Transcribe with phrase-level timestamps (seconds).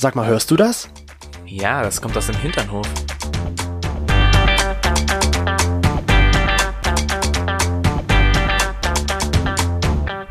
[0.00, 0.88] Sag mal, hörst du das?
[1.44, 2.86] Ja, das kommt aus dem Hinternhof.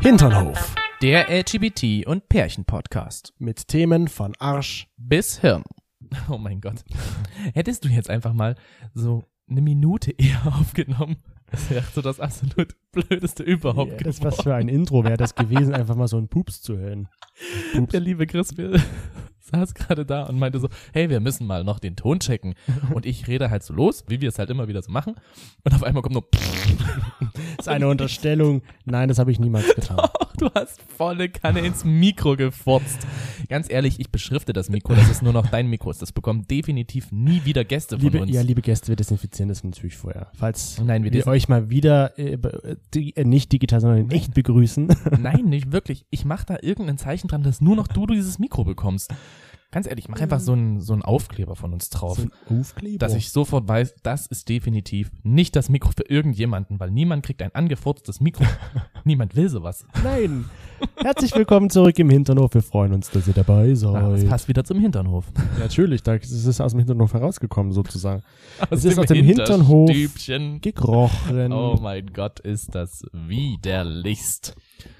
[0.00, 0.74] Hinternhof.
[1.02, 3.34] Der LGBT- und Pärchen-Podcast.
[3.36, 4.88] Mit Themen von Arsch.
[4.96, 5.64] Bis Hirn.
[6.30, 6.82] Oh mein Gott.
[7.52, 8.54] Hättest du jetzt einfach mal
[8.94, 11.16] so eine Minute eher aufgenommen,
[11.50, 15.34] das wäre so das absolut blödeste überhaupt Ja, das was für ein Intro wäre das
[15.34, 17.08] gewesen, einfach mal so einen Pups zu hören.
[17.74, 17.92] Pups.
[17.92, 18.80] Der liebe Chris wir
[19.50, 22.54] saß gerade da und meinte so, hey, wir müssen mal noch den Ton checken.
[22.94, 25.14] Und ich rede halt so los, wie wir es halt immer wieder so machen.
[25.64, 26.24] Und auf einmal kommt nur,
[27.56, 28.62] Das ist eine Unterstellung.
[28.84, 29.98] Nein, das habe ich niemals getan.
[30.00, 32.98] ach, du hast volle Kanne ins Mikro gefurzt.
[33.48, 35.92] Ganz ehrlich, ich beschrifte das Mikro, das ist nur noch dein Mikro.
[35.92, 38.30] Das bekommen definitiv nie wieder Gäste von Liebe, uns.
[38.32, 40.28] ja, liebe Gäste, wir desinfizieren das natürlich vorher.
[40.34, 44.10] Falls Nein, wir wir euch mal wieder äh, be- di äh, nicht digital, sondern in
[44.10, 44.88] echt begrüßen.
[45.20, 46.06] Nein, nicht wirklich.
[46.10, 49.12] Ich mache da irgendein Zeichen dran, dass nur noch du dieses Mikro bekommst.
[49.70, 52.96] Ganz ehrlich, mach einfach so einen so einen Aufkleber von uns drauf, So ein Aufkleber.
[52.96, 57.42] dass ich sofort weiß, das ist definitiv nicht das Mikro für irgendjemanden, weil niemand kriegt
[57.42, 58.44] ein angefurztes Mikro.
[59.04, 59.84] niemand will sowas.
[60.02, 60.46] Nein.
[60.96, 62.54] Herzlich willkommen zurück im Hinternhof.
[62.54, 63.94] Wir freuen uns, dass ihr dabei seid.
[63.94, 65.26] Ah, das passt wieder zum Hinternhof.
[65.58, 68.22] Natürlich, da ist es aus dem Hinternhof herausgekommen, sozusagen.
[68.70, 69.90] Aus ist aus dem Hinternhof.
[70.62, 71.52] Gekrochen.
[71.52, 74.54] Oh mein Gott, ist das widerlichst.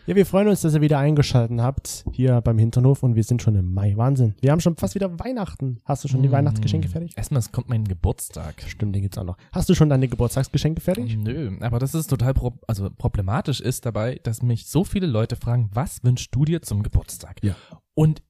[0.06, 3.42] Ja, wir freuen uns, dass ihr wieder eingeschaltet habt hier beim Hinternhof und wir sind
[3.42, 3.96] schon im Mai.
[3.96, 4.34] Wahnsinn.
[4.40, 5.80] Wir haben schon fast wieder Weihnachten.
[5.84, 6.32] Hast du schon die Mm.
[6.32, 7.12] Weihnachtsgeschenke fertig?
[7.16, 8.62] Erstmal, es kommt mein Geburtstag.
[8.66, 9.36] Stimmt, den gibt's auch noch.
[9.52, 11.16] Hast du schon deine Geburtstagsgeschenke fertig?
[11.16, 15.36] Nö, aber das ist total pro also problematisch ist dabei, dass mich so viele Leute
[15.36, 17.36] fragen, was wünschst du dir zum Geburtstag?
[17.42, 17.54] Ja.
[17.94, 18.22] Und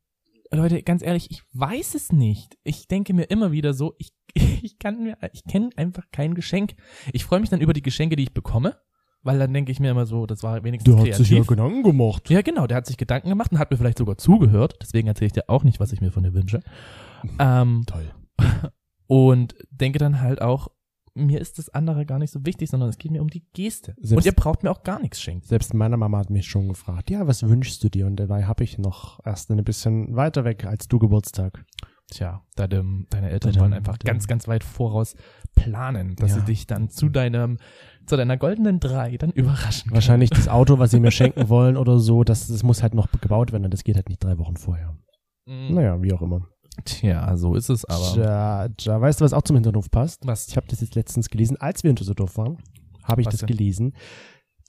[0.51, 2.57] Leute, ganz ehrlich, ich weiß es nicht.
[2.65, 6.75] Ich denke mir immer wieder so, ich, ich kann mir, ich kenne einfach kein Geschenk.
[7.13, 8.77] Ich freue mich dann über die Geschenke, die ich bekomme,
[9.29, 11.27] weil dann denke ich mir immer so, das war wenigstens Der hat kreativ.
[11.29, 12.31] sich ja Gedanken gemacht.
[12.31, 14.77] Ja, genau, der hat sich Gedanken gemacht und hat mir vielleicht sogar zugehört.
[14.81, 16.61] Deswegen erzähle ich dir auch nicht, was ich mir von dir wünsche.
[17.39, 18.11] Ähm, Toll.
[19.07, 20.69] und denke dann halt auch,
[21.15, 23.95] mir ist das andere gar nicht so wichtig, sondern es geht mir um die Geste.
[24.01, 25.47] Selbst- und ihr braucht mir auch gar nichts schenken.
[25.47, 28.07] Selbst meine Mama hat mich schon gefragt, ja, was wünschst du dir?
[28.07, 31.67] Und dabei habe ich noch erst ein bisschen weiter weg als du Geburtstag.
[32.11, 35.15] Tja, deine, deine Eltern wollen einfach ganz, ganz weit voraus
[35.55, 36.37] planen, dass Ja.
[36.39, 37.59] sie dich dann zu deinem,
[38.07, 39.85] zu deiner goldenen Drei dann überraschen.
[39.89, 39.95] können.
[39.95, 43.11] Wahrscheinlich das Auto, was sie mir schenken wollen oder so, das, das muss halt noch
[43.21, 44.97] gebaut werden und das geht halt nicht drei Wochen vorher.
[45.47, 46.49] Mm, Naja, wie auch immer.
[46.85, 48.15] Tja, so ist es aber.
[48.15, 50.27] Tja, tja, weißt du, was auch zum Hinterhof passt?
[50.27, 50.49] Was?
[50.49, 52.57] Ich habe das jetzt letztens gelesen, als wir in Düsseldorf waren,
[53.03, 53.49] habe ich Was das denn?
[53.49, 53.95] gelesen.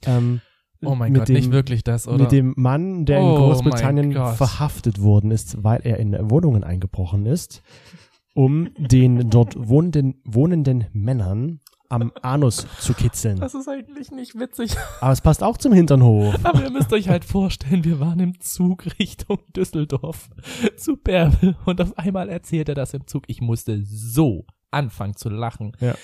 [0.04, 0.40] Ähm,
[0.82, 2.18] Oh mein mit Gott, dem, nicht wirklich das, oder?
[2.24, 4.36] Mit dem Mann, der in Oh Großbritannien mein Gott.
[4.36, 7.62] verhaftet worden ist, weil er in Wohnungen eingebrochen ist,
[8.34, 13.40] um den dort wohnenden, wohnenden Männern am Anus zu kitzeln.
[13.40, 14.76] das ist eigentlich nicht witzig.
[15.00, 16.36] Aber es passt auch zum Hinternhof.
[16.44, 20.30] Aber ihr müsst euch halt vorstellen, wir waren im Zug Richtung Düsseldorf
[20.76, 23.24] zu Bärbel und auf einmal erzählt er das im Zug.
[23.26, 25.72] Ich musste so anfangen zu lachen.
[25.80, 25.96] Ja.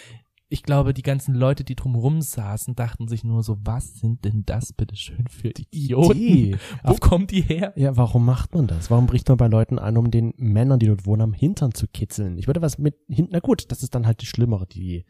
[0.49, 4.45] Ich glaube, die ganzen Leute, die drumherum saßen, dachten sich nur so, was sind denn
[4.47, 6.13] das bitte schön für Idioten?
[6.21, 6.57] Idee.
[6.85, 7.73] Wo Auf- kommen die her?
[7.75, 8.89] Ja, warum macht man das?
[8.91, 11.89] Warum bricht man bei Leuten an, um den Männern, die dort wohnen, am Hintern zu
[11.89, 12.39] kitzeln?
[12.39, 15.05] Ich würde was mit hinten, na gut, das ist dann halt die schlimmere, die,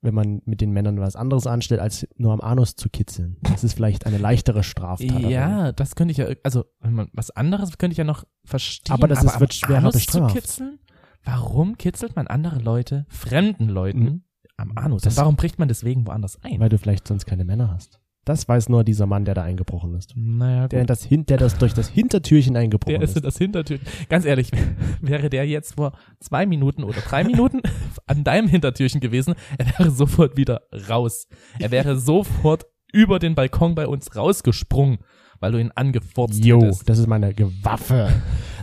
[0.00, 3.36] wenn man mit den Männern was anderes anstellt, als nur am Anus zu kitzeln.
[3.42, 5.20] Das ist vielleicht eine leichtere Straftat.
[5.20, 8.94] Ja, das könnte ich ja, also wenn man was anderes könnte ich ja noch verstehen.
[8.94, 10.30] Aber das ist- am wird schwerer bestraft.
[10.34, 10.78] Zu kitzeln?
[11.24, 14.22] Warum kitzelt man andere Leute, fremden Leuten, Mhm.
[14.56, 15.02] Am Anus?
[15.02, 16.60] Das- warum bricht man deswegen woanders ein?
[16.60, 18.00] Weil du vielleicht sonst keine Männer hast.
[18.24, 20.14] Das weiß nur dieser Mann, der da eingebrochen ist.
[20.16, 20.90] Naja, Der, gut.
[20.90, 23.24] das, hin, der das durch das Hintertürchen eingebrochen Der ist in ist.
[23.24, 23.78] das Hintertür.
[24.08, 24.50] Ganz ehrlich,
[25.00, 27.60] wäre der jetzt vor zwei Minuten oder drei Minuten
[28.08, 31.28] an deinem Hintertürchen gewesen, er wäre sofort wieder raus.
[31.60, 34.98] Er wäre sofort über den Balkon bei uns rausgesprungen,
[35.38, 36.88] weil du ihn angefurzt Jo, hättest.
[36.88, 38.08] das ist meine Gewaffe.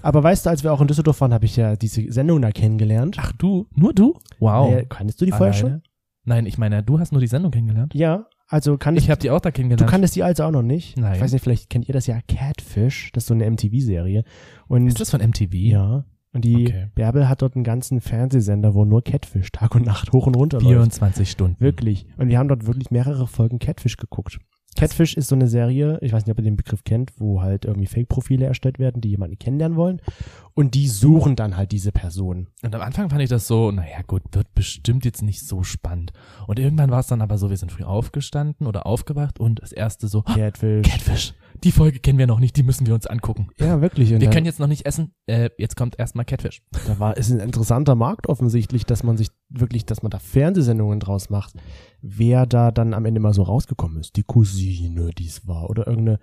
[0.03, 2.51] Aber weißt du, als wir auch in Düsseldorf waren, habe ich ja diese Sendung da
[2.51, 3.15] kennengelernt.
[3.19, 4.19] Ach du, nur du?
[4.39, 4.71] Wow.
[4.73, 5.69] Äh, kanntest du die vorher Alleine?
[5.69, 5.81] schon?
[6.25, 7.93] Nein, ich meine, du hast nur die Sendung kennengelernt.
[7.95, 9.89] Ja, also kann Ich habe die auch da Du kennengelernt.
[9.89, 10.97] kanntest die also auch noch nicht?
[10.97, 11.15] Nein.
[11.15, 13.11] Ich weiß nicht, vielleicht kennt ihr das ja Catfish.
[13.13, 14.23] Das ist so eine MTV-Serie.
[14.67, 15.53] Und ist das von MTV?
[15.53, 16.05] ja.
[16.35, 16.87] Und die Okay.
[16.95, 20.57] Bärbel hat dort einen ganzen Fernsehsender, wo nur Catfish Tag und Nacht hoch und runter
[20.57, 20.69] läuft.
[20.69, 21.59] 24 Stunden.
[21.59, 22.07] Wirklich.
[22.17, 24.39] Und wir haben dort wirklich mehrere Folgen Catfish geguckt.
[24.75, 27.65] Catfish ist so eine Serie, ich weiß nicht, ob ihr den Begriff kennt, wo halt
[27.65, 30.01] irgendwie Fake-Profile erstellt werden, die jemanden kennenlernen wollen.
[30.55, 32.47] Und die suchen dann halt diese Person.
[32.61, 36.13] Und am Anfang fand ich das so, naja gut, wird bestimmt jetzt nicht so spannend.
[36.47, 39.71] Und irgendwann war es dann aber so, wir sind früh aufgestanden oder aufgewacht und das
[39.71, 40.87] erste so, "Ah, Catfish.
[40.87, 41.33] Catfish,
[41.63, 43.47] die Folge kennen wir noch nicht, die müssen wir uns angucken.
[43.59, 44.09] Ja, wirklich.
[44.09, 46.61] Wir können jetzt noch nicht essen, äh, jetzt kommt erstmal Catfish.
[46.87, 50.99] da war, ist ein interessanter Markt offensichtlich, dass man sich wirklich, dass man da Fernsehsendungen
[50.99, 51.53] draus macht.
[52.01, 54.15] Wer da dann am Ende mal so rausgekommen ist.
[54.15, 55.69] Die Cousine, die es war.
[55.69, 56.19] Oder irgendeine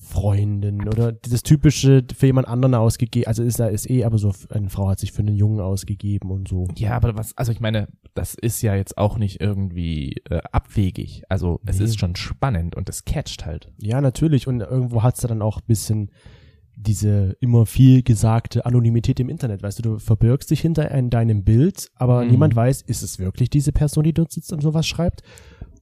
[0.00, 3.26] Freundin oder das typische für jemand anderen ausgegeben.
[3.26, 6.30] Also ist er ist eh, aber so eine Frau hat sich für einen Jungen ausgegeben
[6.30, 6.68] und so.
[6.76, 11.24] Ja, aber was, also ich meine, das ist ja jetzt auch nicht irgendwie äh, abwegig.
[11.28, 11.84] Also es Nee.
[11.86, 13.72] ist schon spannend und es catcht halt.
[13.82, 14.46] Ja, natürlich.
[14.46, 16.10] Und irgendwo hat's da dann auch ein bisschen
[16.76, 19.64] diese immer viel gesagte Anonymität im Internet.
[19.64, 22.30] Weißt du, du verbirgst dich hinter ein, deinem Bild, aber Mhm.
[22.30, 25.22] niemand weiß, ist es wirklich diese Person, die dort sitzt und sowas schreibt?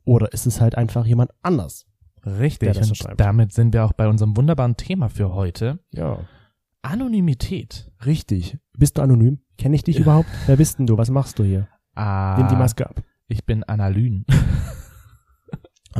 [0.07, 1.85] Oder ist es halt einfach jemand anders?
[2.27, 2.69] Der Richtig.
[2.75, 3.21] das so Und schreibt.
[3.21, 5.79] damit sind wir auch bei unserem wunderbaren Thema für heute.
[5.93, 6.19] Ja.
[6.83, 7.91] Anonymität.
[8.05, 8.59] Richtig.
[8.77, 9.39] Bist du anonym?
[9.59, 10.29] Kenne ich dich überhaupt?
[10.47, 10.99] Wer bist denn du?
[10.99, 11.69] Was machst du hier?
[11.95, 13.03] Ah, Nimm die Maske ab.
[13.29, 14.25] Ich bin Analyn.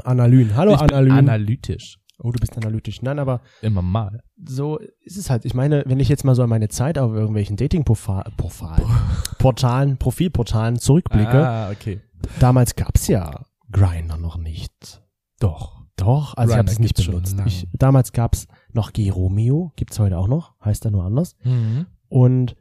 [0.05, 0.55] Analyn.
[0.55, 1.13] Hallo ich bin Analyn.
[1.13, 1.99] analytisch.
[2.19, 3.03] oh, du bist analytisch.
[3.03, 4.21] Nein, aber Immer mal.
[4.45, 5.45] so ist es halt.
[5.45, 8.33] Ich meine, wenn ich jetzt mal so an meine Zeit auf irgendwelchen Dating-Portalen,
[9.39, 12.01] Portalen, Profilportalen zurückblicke, Ah, okay.
[12.41, 15.03] damals gab's ja Grindr noch nicht.
[15.41, 15.86] Doch.
[15.97, 17.37] Doch, also ich habe es nicht benutzt.
[17.47, 21.37] Ich, damals gab's noch Geromeo, gibt's heute auch noch, heißt er nur anders.
[21.43, 21.87] Mhm.
[22.09, 22.57] Und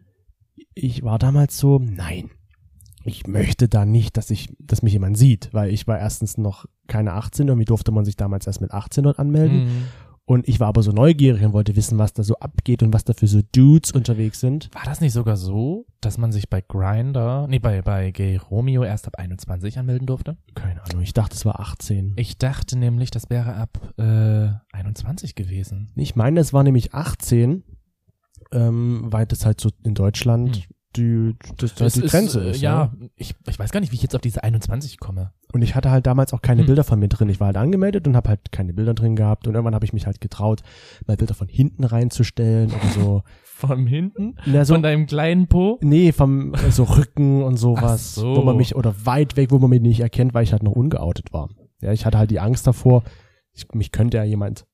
[0.74, 2.30] ich war damals so, nein,
[3.04, 6.66] ich möchte da nicht, dass ich, dass mich jemand sieht, weil ich war erstens noch
[6.88, 9.66] keine 18, irgendwie durfte man sich damals erst mit 18 dort anmelden.
[9.66, 9.84] Mhm.
[10.28, 13.04] Und ich war aber so neugierig und wollte wissen, was da so abgeht und was
[13.04, 14.74] da für so Dudes unterwegs sind.
[14.74, 18.84] War das nicht sogar so, dass man sich bei Grinder, nee, bei, bei Gay Romeo
[18.84, 20.36] erst ab 21 anmelden durfte?
[20.56, 22.14] Keine Ahnung, ich dachte, es war 18.
[22.18, 25.92] Ich dachte nämlich, das wäre ab äh, 21 gewesen.
[25.96, 27.64] Ich meine, es war nämlich 18,
[28.52, 30.64] ähm, weil das halt so in Deutschland Hm.
[30.96, 32.62] die, das, das Es die Grenze äh, ist.
[32.62, 33.12] Ja, ne?
[33.16, 35.34] ich, ich weiß gar nicht, wie ich jetzt auf diese 21 komme.
[35.56, 36.66] Und ich hatte halt damals auch keine Hm.
[36.68, 37.30] Bilder von mir drin.
[37.30, 39.48] Ich war halt angemeldet und habe halt keine Bilder drin gehabt.
[39.48, 40.64] Und irgendwann habe ich mich halt getraut,
[41.08, 43.24] mal Bilder von hinten reinzustellen oder so.
[43.56, 44.36] Von hinten?
[44.46, 45.80] Na, so Von deinem kleinen Po?
[45.82, 48.36] nee, vom so Rücken und sowas, so.
[48.36, 50.74] wo man mich oder weit weg, wo man mich nicht erkennt, weil ich halt noch
[50.74, 51.48] ungeoutet war.
[51.80, 53.04] Ja, ich hatte halt die Angst davor,
[53.54, 54.66] ich, mich könnte ja jemand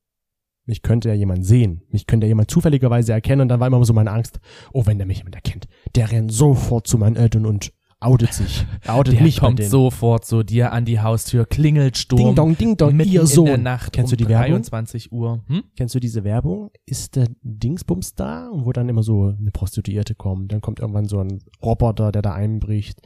[0.65, 1.83] mich könnte ja jemand sehen.
[1.89, 4.39] Mich könnte ja jemand zufälligerweise erkennen und dann war immer so meine Angst,
[4.73, 7.71] oh, wenn der mich jemand erkennt, der rennt sofort zu meinen Eltern und
[8.01, 8.65] outet sich.
[8.81, 12.19] Er outet Der mich kommt sofort zu dir an die Haustür, klingelt Sturm.
[12.19, 13.45] Ding dong, ding dong, ihr in Sohn.
[13.45, 14.53] der Nacht Kennst um du die Werbung?
[14.53, 15.43] 23 Uhr.
[15.47, 15.63] Hm?
[15.77, 16.71] Kennst du diese Werbung?
[16.85, 18.49] Ist der Dingsbums da?
[18.49, 20.51] Und wo dann immer so eine Prostituierte kommt.
[20.51, 22.99] Dann kommt irgendwann so ein Roboter, der da einbricht.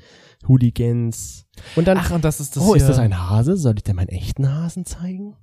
[0.47, 1.45] Hooligans.
[1.75, 3.57] Und dann, Ach, und das ist das oh, ist das ein Hase?
[3.57, 5.35] Soll ich dir meinen echten Hasen zeigen?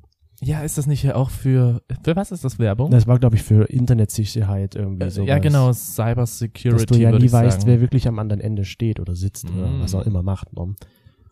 [0.45, 2.91] Ja, ist das nicht hier auch für, für was ist das Werbung?
[2.91, 5.23] Das war, glaube ich, für Internetsicherheit irgendwie so.
[5.23, 6.71] Äh, ja, genau, Cyber Security.
[6.71, 9.69] Dass du ja nie ich weißt, wer wirklich am anderen Ende steht oder sitzt oder
[9.69, 9.83] Mm.
[9.83, 10.53] was auch immer macht.
[10.53, 10.75] Ne?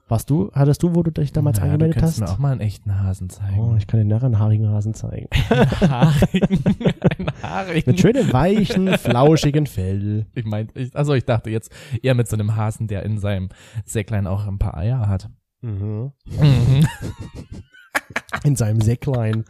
[0.07, 2.21] Warst du, hattest du, wo du dich damals naja, angemeldet du hast?
[2.21, 3.59] mir auch mal einen echten Hasen zeigen.
[3.61, 5.29] Oh, ich kann dir nachher einen haarigen Hasen zeigen.
[5.81, 6.65] Haarigen.
[7.19, 7.91] Ein Haarigen.
[7.91, 10.27] Mit schönem, weichen, flauschigen Fell.
[10.35, 11.71] Ich meinte, ich, also ich dachte jetzt
[12.03, 13.51] eher mit so einem Hasen, der in seinem
[13.85, 15.29] Säcklein auch ein paar Eier hat.
[15.63, 16.11] Mhm.
[16.27, 16.87] Mhm.
[18.51, 19.45] In seinem Säcklein.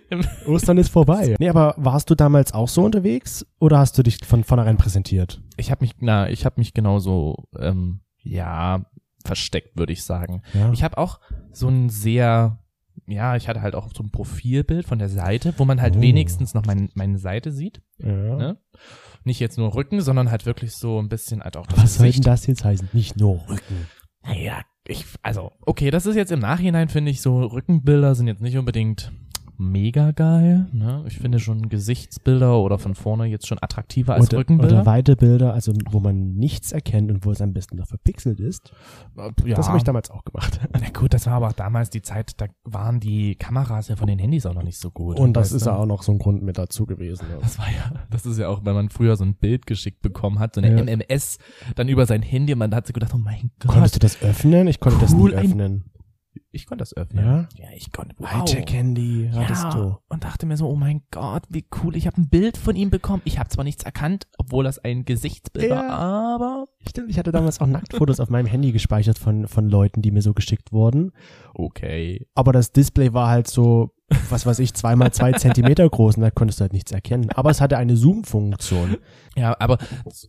[0.46, 1.36] Ostern ist vorbei.
[1.38, 5.42] Nee, aber warst du damals auch so unterwegs oder hast du dich von vornherein präsentiert?
[5.58, 8.86] Ich habe mich, na, ich habe mich genauso, ähm, ja,
[9.24, 10.42] versteckt, würde ich sagen.
[10.54, 10.72] Ja.
[10.72, 11.20] Ich habe auch
[11.52, 12.58] so ein sehr,
[13.06, 16.00] ja, ich hatte halt auch so ein Profilbild von der Seite, wo man halt Oh.
[16.00, 17.82] wenigstens noch mein, meine Seite sieht.
[17.98, 18.06] ja.
[18.36, 18.58] Ne?
[19.24, 22.04] Nicht jetzt nur Rücken, sondern halt wirklich so ein bisschen halt auch das Was soll
[22.06, 22.26] denn Gesicht.
[22.26, 22.88] das jetzt heißen?
[22.92, 23.86] Nicht nur Rücken.
[24.22, 28.42] Naja, ich, also, okay, das ist jetzt im Nachhinein, finde ich, so Rückenbilder sind jetzt
[28.42, 29.12] nicht unbedingt
[29.58, 30.66] mega geil.
[30.72, 31.04] Ne?
[31.06, 34.76] Ich finde schon Gesichtsbilder oder von vorne jetzt schon attraktiver als oder, Rückenbilder.
[34.76, 38.40] oder weite Bilder, also wo man nichts erkennt und wo es am besten noch verpixelt
[38.40, 38.72] ist.
[39.44, 39.54] ja.
[39.56, 40.60] Das habe ich damals auch gemacht.
[40.72, 44.06] Na gut, das war aber auch damals die Zeit, da waren die Kameras ja von
[44.06, 45.18] den Handys auch noch nicht so gut.
[45.18, 47.24] Und das ist ja auch noch so ein Grund mit dazu gewesen.
[47.30, 47.38] Ja.
[47.40, 50.38] Das war ja, das ist ja auch, wenn man früher so ein Bild geschickt bekommen
[50.38, 50.82] hat, so eine Ja.
[50.84, 51.38] MMS,
[51.74, 54.20] dann über sein Handy, und man hat sich gedacht, oh mein Gott, Konntest du das
[54.22, 54.66] öffnen?
[54.68, 55.84] Ich konnte Cool, das nie ein- öffnen.
[56.56, 57.24] Ich konnte das öffnen.
[57.24, 57.48] Ja?
[57.56, 58.14] Ja, ich konnte.
[58.18, 58.28] Wow.
[58.32, 59.96] Hightech-Handy hattest ja, du.
[60.08, 62.90] und dachte mir so, oh mein Gott, wie cool, ich habe ein Bild von ihm
[62.90, 63.22] bekommen.
[63.24, 65.90] Ich habe zwar nichts erkannt, obwohl das ein Gesichtsbild war, Ja.
[65.90, 70.10] aber Stimmt, ich hatte damals auch Nacktfotos auf meinem Handy gespeichert von, von Leuten, die
[70.10, 71.12] mir so geschickt wurden.
[71.54, 72.26] okay.
[72.34, 73.90] Aber das Display war halt so,
[74.30, 77.30] was weiß ich, zweimal zwei Zentimeter groß und da konntest du halt nichts erkennen.
[77.34, 78.96] Aber es hatte eine Zoom-Funktion.
[79.36, 79.78] Ja, aber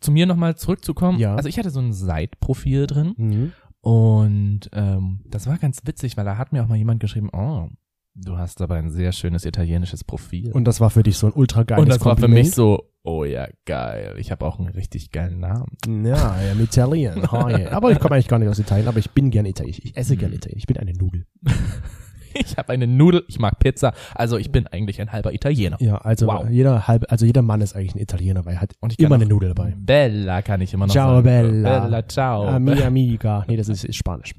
[0.01, 1.19] zu mir nochmal zurückzukommen.
[1.19, 1.35] Ja.
[1.35, 3.51] Also ich hatte so ein Side-Profil drin Mhm.
[3.81, 7.67] Und ähm, das war ganz witzig, weil da hat mir auch mal jemand geschrieben, oh,
[8.15, 10.51] du hast aber ein sehr schönes italienisches Profil.
[10.51, 12.47] Und das war für dich so ein ultra geiles Und das war für Kompliment.
[12.47, 14.15] mich so, oh ja, geil.
[14.17, 15.77] Ich habe auch einen richtig geilen Namen.
[16.05, 17.31] Ja, I am Italian.
[17.31, 17.65] Hi.
[17.71, 19.81] Aber ich komme eigentlich gar nicht aus Italien, aber ich bin gern Italienisch.
[19.83, 20.37] Ich esse gern Mhm.
[20.37, 20.63] Italienisch.
[20.63, 21.25] Ich bin eine Nudel.
[22.33, 25.77] Ich habe eine Nudel, ich mag Pizza, also ich bin eigentlich ein halber Italiener.
[25.79, 26.49] Ja, also Wow.
[26.49, 29.15] jeder halb, also jeder Mann ist eigentlich ein Italiener, weil er hat Und ich immer
[29.15, 29.73] eine Nudel dabei.
[29.77, 31.23] Bella kann ich immer noch Ciao, sagen.
[31.23, 31.79] Bella.
[31.81, 32.45] Bella, ciao.
[32.47, 33.43] Ami amiga.
[33.47, 34.33] Nee, das ist, ist Spanisch.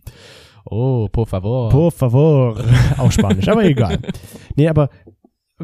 [0.64, 1.70] Oh, por favor.
[1.70, 2.58] Por favor.
[2.98, 3.98] Auch Spanisch, aber egal.
[4.54, 4.90] Nee, aber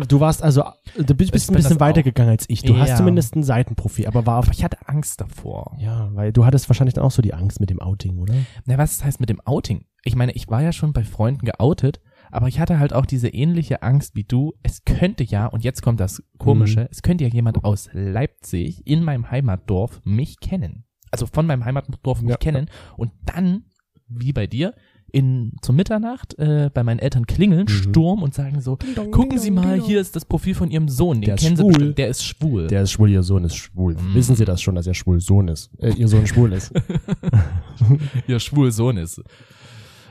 [0.08, 0.64] Du warst also,
[0.96, 2.62] du bist, bist ein bisschen weitergegangen als ich.
[2.62, 2.96] Du hast Ja.
[2.96, 5.76] zumindest ein Seitenprofil, aber war auf, Aber ich hatte Angst davor.
[5.78, 8.34] ja, weil du hattest wahrscheinlich dann auch so die Angst mit dem Outing, oder?
[8.66, 9.84] Na, was heißt mit dem Outing?
[10.02, 12.00] Ich meine, ich war ja schon bei Freunden geoutet,
[12.34, 14.52] aber ich hatte halt auch diese ähnliche Angst wie du.
[14.62, 16.88] Es könnte ja, und jetzt kommt das Komische, Mhm.
[16.90, 20.84] es könnte ja jemand aus Leipzig in meinem Heimatdorf mich kennen.
[21.10, 22.36] Also von meinem Heimatdorf mich Ja.
[22.36, 23.64] kennen und dann,
[24.08, 24.74] wie bei dir,
[25.12, 27.68] in zur Mitternacht äh, bei meinen Eltern klingeln, Mhm.
[27.68, 28.76] Sturm und sagen so,
[29.12, 31.62] gucken Sie mal, hier ist das Profil von Ihrem Sohn, den Der ist kennen Sie
[31.62, 31.72] schwul.
[31.72, 32.66] bestimmt, der ist schwul.
[32.66, 33.94] Der ist schwul, ihr Sohn ist schwul.
[33.94, 34.14] Mhm.
[34.14, 35.70] Wissen Sie das schon, dass er schwul Sohn ist?
[35.78, 36.72] Äh, ihr Sohn schwul ist.
[38.26, 39.22] ihr schwul Sohn ist.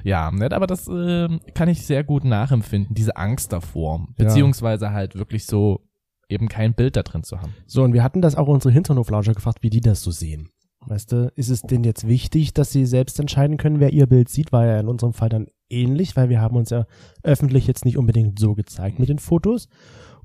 [0.04, 4.08] Ja, nett, aber das äh, kann ich sehr gut nachempfinden, diese Angst davor.
[4.18, 5.82] Beziehungsweise halt wirklich so
[6.30, 7.54] eben kein Bild da drin zu haben.
[7.66, 10.50] So, und wir hatten das auch unsere Hinternhoflauscher gefragt, wie die das so sehen.
[10.86, 14.28] Weißt du, ist es denen jetzt wichtig, dass sie selbst entscheiden können, wer ihr Bild
[14.28, 14.52] sieht?
[14.52, 16.86] War ja in unserem Fall dann ähnlich, weil wir haben uns ja
[17.24, 19.70] öffentlich jetzt nicht unbedingt so gezeigt mit den Fotos.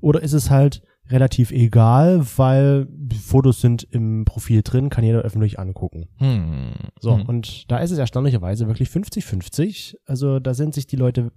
[0.01, 5.21] Oder ist es halt relativ egal, weil die Fotos sind im Profil drin, kann jeder
[5.21, 6.07] öffentlich angucken.
[6.17, 6.73] Hm.
[6.99, 7.25] So, hm.
[7.25, 9.97] und da ist es erstaunlicherweise wirklich 50-50.
[10.05, 11.31] Also da sind sich die Leute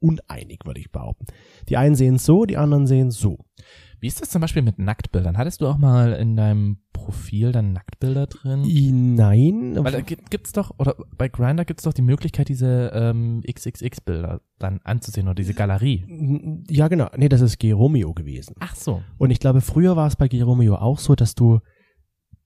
[0.00, 1.26] uneinig, würde ich behaupten.
[1.68, 3.38] Die einen sehen es so, die anderen sehen es so.
[4.00, 5.36] Wie ist das zum Beispiel mit Nacktbildern?
[5.36, 9.14] Hattest du auch mal in deinem Profil dann Nacktbilder drin?
[9.16, 9.76] Nein.
[9.76, 14.40] Weil da gibt, gibt's doch, oder bei Grindr gibt's doch die Möglichkeit, diese ähm, XXX-Bilder
[14.58, 16.64] dann anzusehen oder diese Galerie.
[16.68, 17.08] Ja, genau.
[17.16, 18.54] Nee, das ist Geromeo gewesen.
[18.60, 19.02] Ach so.
[19.18, 21.60] Und ich glaube, früher war es bei Geromeo auch so, dass du,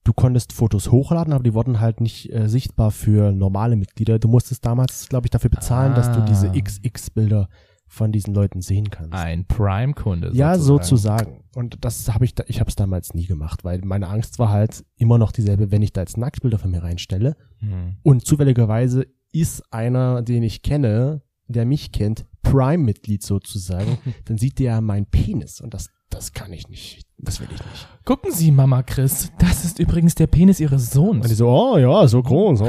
[0.04, 4.18] du konntest Fotos hochladen, aber die wurden halt nicht äh, sichtbar für normale Mitglieder.
[4.18, 6.54] Du musstest damals, glaube ich, dafür bezahlen, dass du diese Ah.
[6.54, 7.49] XX-Bilder
[7.93, 9.13] von diesen Leuten sehen kannst.
[9.13, 10.31] Ein Prime-Kunde.
[10.33, 11.45] ja, sozusagen.
[11.55, 14.49] Und das habe ich, da, ich habe es damals nie gemacht, weil meine Angst war
[14.49, 17.97] halt immer noch dieselbe, wenn ich da jetzt Nacktbilder von mir reinstelle Hm.
[18.03, 24.81] und zufälligerweise ist einer, den ich kenne, der mich kennt, Prime-Mitglied sozusagen, dann sieht der
[24.81, 27.07] meinen Penis und das, das kann ich nicht.
[27.19, 27.88] Das will ich nicht.
[28.04, 31.25] Gucken Sie, Mama Chris, das ist übrigens der Penis Ihres Sohns.
[31.25, 32.66] Und die so, oh ja, so groß, oh,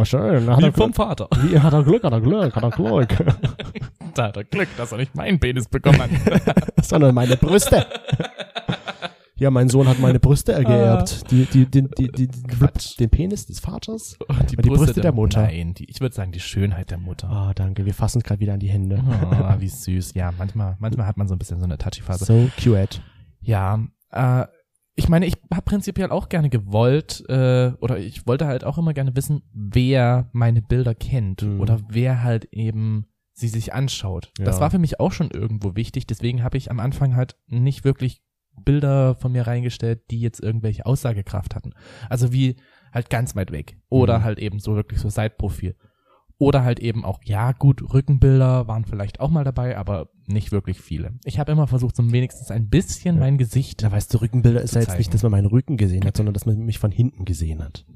[0.00, 0.50] oh schön.
[0.50, 1.28] Hat Wie er, vom Glück, Vater.
[1.42, 3.08] wie, hat er Glück, hat er Glück, hat er Glück.
[4.14, 6.10] Da hat er Glück, dass er nicht meinen Penis bekommen hat.
[6.84, 7.86] Sondern meine Brüste.
[9.42, 11.28] Ja, mein Sohn hat meine Brüste geerbt.
[11.32, 12.96] Die, die, die, die, die, die, Quatsch.
[13.00, 14.16] den Penis des Vaters.
[14.28, 15.42] Und die Brüste der Mutter.
[15.42, 17.28] Nein, die, ich würde sagen, die Schönheit der Mutter.
[17.28, 17.84] Ah, danke.
[17.84, 19.02] Wir fassen gerade wieder an die Hände.
[19.04, 20.14] Oh, wie süß.
[20.14, 22.24] Ja, manchmal, manchmal hat man so ein bisschen so eine Touchy-Phase.
[22.24, 23.02] So cute.
[23.40, 24.46] Ja, äh,
[24.94, 28.94] ich meine, ich habe prinzipiell auch gerne gewollt, äh, oder ich wollte halt auch immer
[28.94, 31.60] gerne wissen, wer meine Bilder kennt Mhm.
[31.60, 34.30] oder wer halt eben sie sich anschaut.
[34.38, 34.44] Ja.
[34.44, 37.84] Das war für mich auch schon irgendwo wichtig, deswegen habe ich am Anfang halt nicht
[37.84, 38.22] wirklich
[38.64, 41.72] Bilder von mir reingestellt, die jetzt irgendwelche Aussagekraft hatten.
[42.08, 42.56] Also wie
[42.92, 44.24] halt ganz weit weg oder Mhm.
[44.24, 45.76] halt eben so wirklich so Seitprofil.
[46.38, 50.80] Oder halt eben auch, ja gut, Rückenbilder waren vielleicht auch mal dabei, aber nicht wirklich
[50.80, 51.12] viele.
[51.24, 53.20] Ich habe immer versucht, so wenigstens ein bisschen Ja.
[53.20, 54.98] mein Gesicht Da weißt du, Rückenbilder ist ja jetzt zeigen.
[54.98, 57.86] nicht, dass man meinen Rücken gesehen hat, sondern dass man mich von hinten gesehen hat.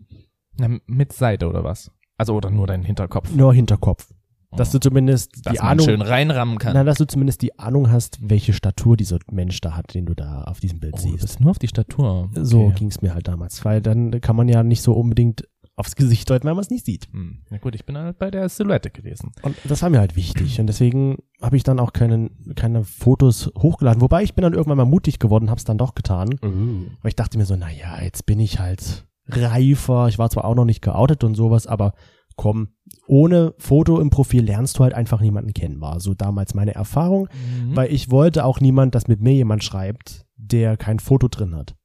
[0.58, 1.90] Na, mit Seite oder was?
[2.18, 3.34] Also oder nur dein Hinterkopf.
[3.34, 4.14] Nur Hinterkopf.
[4.56, 6.74] Dass du zumindest Dass die Ahnung, schön reinrammen kann.
[6.74, 10.14] na, dass du zumindest die Ahnung hast, welche Statur dieser Mensch da hat, den du
[10.14, 11.20] da auf diesem Bild oh, siehst.
[11.20, 12.30] bist nur auf die Statur.
[12.34, 12.74] So Okay.
[12.78, 15.46] ging's mir halt damals, weil dann kann man ja nicht so unbedingt
[15.78, 17.06] aufs Gesicht deuten, weil man es nicht sieht.
[17.12, 17.40] Hm.
[17.50, 19.32] Na gut, ich bin halt bei der Silhouette gewesen.
[19.42, 23.50] Und das war mir halt wichtig und deswegen habe ich dann auch keine, keine Fotos
[23.58, 24.00] hochgeladen.
[24.00, 27.14] Wobei ich bin dann irgendwann mal mutig geworden, habe es dann doch getan, weil ich
[27.16, 30.08] dachte mir so, na ja, jetzt bin ich halt reifer.
[30.08, 31.92] Ich war zwar auch noch nicht geoutet und sowas, aber
[32.36, 32.68] komm,
[33.06, 35.80] ohne Foto im Profil lernst du halt einfach niemanden kennen.
[35.80, 37.74] War so damals meine Erfahrung, Mhm.
[37.76, 41.76] weil ich wollte auch niemand, dass mit mir jemand schreibt, der kein Foto drin hat.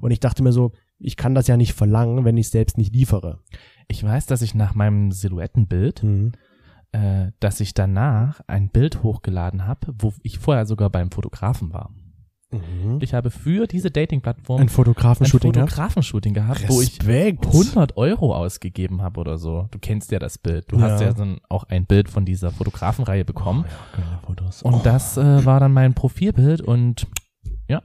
[0.00, 2.94] Und ich dachte mir so, ich kann das ja nicht verlangen, wenn ich selbst nicht
[2.94, 3.38] liefere.
[3.88, 6.04] ich weiß, dass ich nach meinem Silhouettenbild,
[6.92, 11.90] äh, dass ich danach ein Bild hochgeladen habe, wo ich vorher sogar beim Fotografen war.
[12.52, 12.98] Mhm.
[13.00, 15.70] Ich habe für diese Dating-Plattform Ein Fotografenshooting gehabt?
[15.70, 17.46] Fotografenshooting gehabt, wo ich Respekt.
[17.46, 19.68] 100 Euro ausgegeben habe oder so.
[19.70, 20.64] Du kennst ja das Bild.
[20.72, 21.08] Du hast Ja.
[21.08, 23.64] ja dann auch ein Bild von dieser Fotografenreihe bekommen.
[23.96, 24.62] Ja, geile Fotos.
[24.62, 24.80] Und Oh.
[24.82, 27.06] das äh, war dann mein Profilbild und
[27.68, 27.82] ja,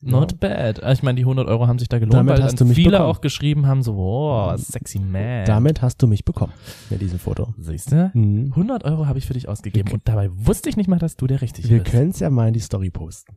[0.00, 0.38] not Ja.
[0.40, 0.82] bad.
[0.94, 2.76] Ich meine, die 100 Euro haben sich da gelohnt, Damit weil hast dann du mich
[2.76, 3.10] viele bekommen.
[3.10, 5.44] auch geschrieben haben, so, oh, sexy man.
[5.44, 6.54] Damit hast du mich bekommen
[6.88, 7.52] mit diesem Foto.
[7.58, 8.10] Siehst du?
[8.14, 8.52] Mhm.
[8.54, 11.16] 100 Euro habe ich für dich ausgegeben Wir- und dabei wusste ich nicht mal, dass
[11.16, 11.90] du der Richtige Wir bist.
[11.92, 13.36] können es ja mal in die Story posten.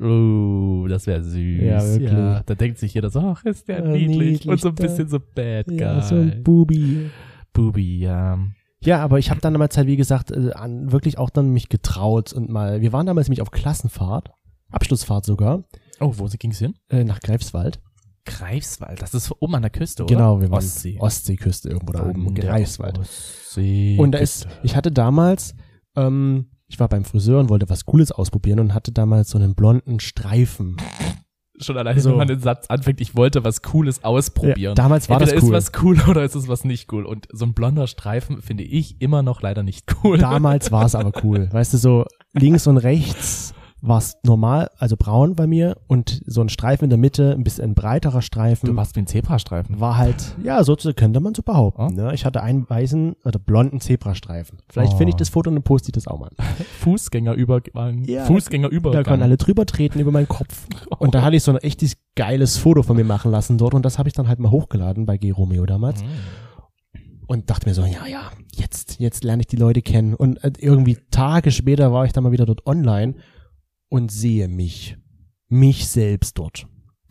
[0.00, 1.62] Oh, das wäre süß.
[1.62, 2.10] Ja, wirklich.
[2.46, 4.18] da denkt sich jeder so, ach, ist der Ja, niedlich.
[4.18, 5.76] niedlich, Und so ein bisschen so bad guy.
[5.78, 7.10] Ja, so ein Bubi.
[7.52, 8.38] Bubi, ja.
[8.82, 11.68] Ja, aber ich habe dann damals halt, wie gesagt, äh, an, wirklich auch dann mich
[11.68, 14.30] getraut und mal, wir waren damals nämlich auf Klassenfahrt,
[14.70, 15.64] Abschlussfahrt sogar,
[16.00, 16.74] Oh, wo ging's hin?
[16.90, 17.80] äh, nach Greifswald.
[18.26, 20.14] Greifswald, das ist oben an der Küste, oder?
[20.14, 20.98] Genau, wir waren Ostsee.
[20.98, 22.98] Ostseeküste irgendwo da oben der Greifswald.
[22.98, 25.54] Ostsee Und da ist, ich hatte damals
[25.94, 29.54] ähm, ich war beim Friseur und wollte was Cooles ausprobieren und hatte damals so einen
[29.54, 30.76] blonden Streifen.
[31.60, 32.10] Schon alleine, So.
[32.10, 34.58] wenn man den Satz anfängt, ich wollte was Cooles ausprobieren.
[34.58, 35.54] Ja, damals war Entweder das cool.
[35.56, 37.04] ist was cool oder ist es was nicht cool.
[37.06, 40.18] Und so ein blonder Streifen finde ich immer noch leider nicht cool.
[40.18, 41.48] Damals war es aber cool.
[41.52, 43.54] Weißt du, so links und rechts
[43.86, 47.44] war es normal, also braun bei mir und so ein Streifen in der Mitte, ein
[47.44, 48.66] bisschen breiterer Streifen.
[48.70, 49.78] Du warst wie ein Zebrastreifen.
[49.78, 51.94] war halt, ja, so könnte man so behaupten.
[51.94, 52.14] Ne?
[52.14, 54.58] Ich hatte einen weißen oder blonden Zebrastreifen.
[54.70, 54.96] Vielleicht Oh.
[54.96, 56.30] finde ich das Foto und dann poste ich das auch mal.
[56.80, 58.04] Fußgängerübergang.
[58.04, 59.04] Ja, Fußgängerübergang.
[59.04, 60.66] Da können alle drüber treten über meinen Kopf.
[60.98, 63.84] Und da hatte ich so ein echtes geiles Foto von mir machen lassen dort und
[63.84, 66.08] das habe ich dann halt mal hochgeladen bei G Romeo damals Mhm.
[67.26, 70.14] und dachte mir so, ja, ja, jetzt, jetzt lerne ich die Leute kennen.
[70.14, 73.14] Und äh, irgendwie Tage später war ich dann mal wieder dort online
[73.88, 74.96] und sehe mich,
[75.48, 76.66] mich selbst dort.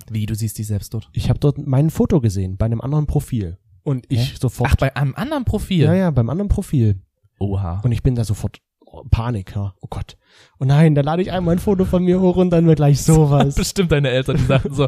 [0.10, 1.10] Wie, du siehst dich selbst dort?
[1.14, 4.38] Ich habe dort mein Foto gesehen bei einem anderen Profil und ich Hä?
[4.40, 5.86] sofort, Ach, bei einem anderen Profil?
[5.86, 7.02] ja, ja, beim anderen Profil.
[7.40, 7.80] Oha.
[7.84, 9.74] Und ich bin da sofort oh, Panik, ja.
[9.82, 10.18] Oh Gott.
[10.60, 13.02] Oh nein, da lade ich einmal ein Foto von mir hoch und dann wird gleich
[13.02, 13.56] sowas.
[13.56, 14.88] Bestimmt deine Eltern, die sagten so,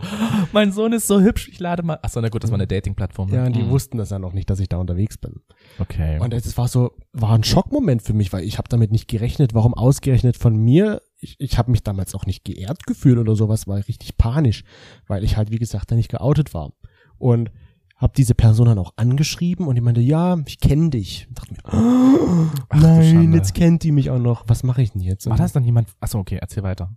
[0.52, 1.98] mein Sohn ist so hübsch, ich lade mal.
[2.02, 3.30] Achso, na gut, das war eine Dating-Plattform.
[3.30, 3.36] ne?
[3.38, 3.70] Ja, und die Mhm.
[3.70, 5.42] wussten das ja noch nicht, dass ich da unterwegs bin.
[5.80, 6.20] Okay.
[6.20, 9.54] Und es war so, war ein Schockmoment für mich, weil ich habe damit nicht gerechnet,
[9.54, 11.02] warum ausgerechnet von mir.
[11.26, 14.64] Ich, ich habe mich damals auch nicht geehrt gefühlt oder sowas, war richtig panisch,
[15.08, 16.72] weil ich halt, wie gesagt, da nicht geoutet war.
[17.18, 17.52] Und
[17.96, 21.28] habe diese Person dann auch angeschrieben und die meinte, ja, ich kenne dich.
[21.30, 24.44] Und dachte mir, oh, Ach nein, jetzt kennt die mich auch noch.
[24.48, 25.28] Was mache ich denn jetzt?
[25.30, 26.96] war das dann jemand, achso, okay, erzähl weiter.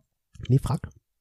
[0.48, 0.80] Nee, frag.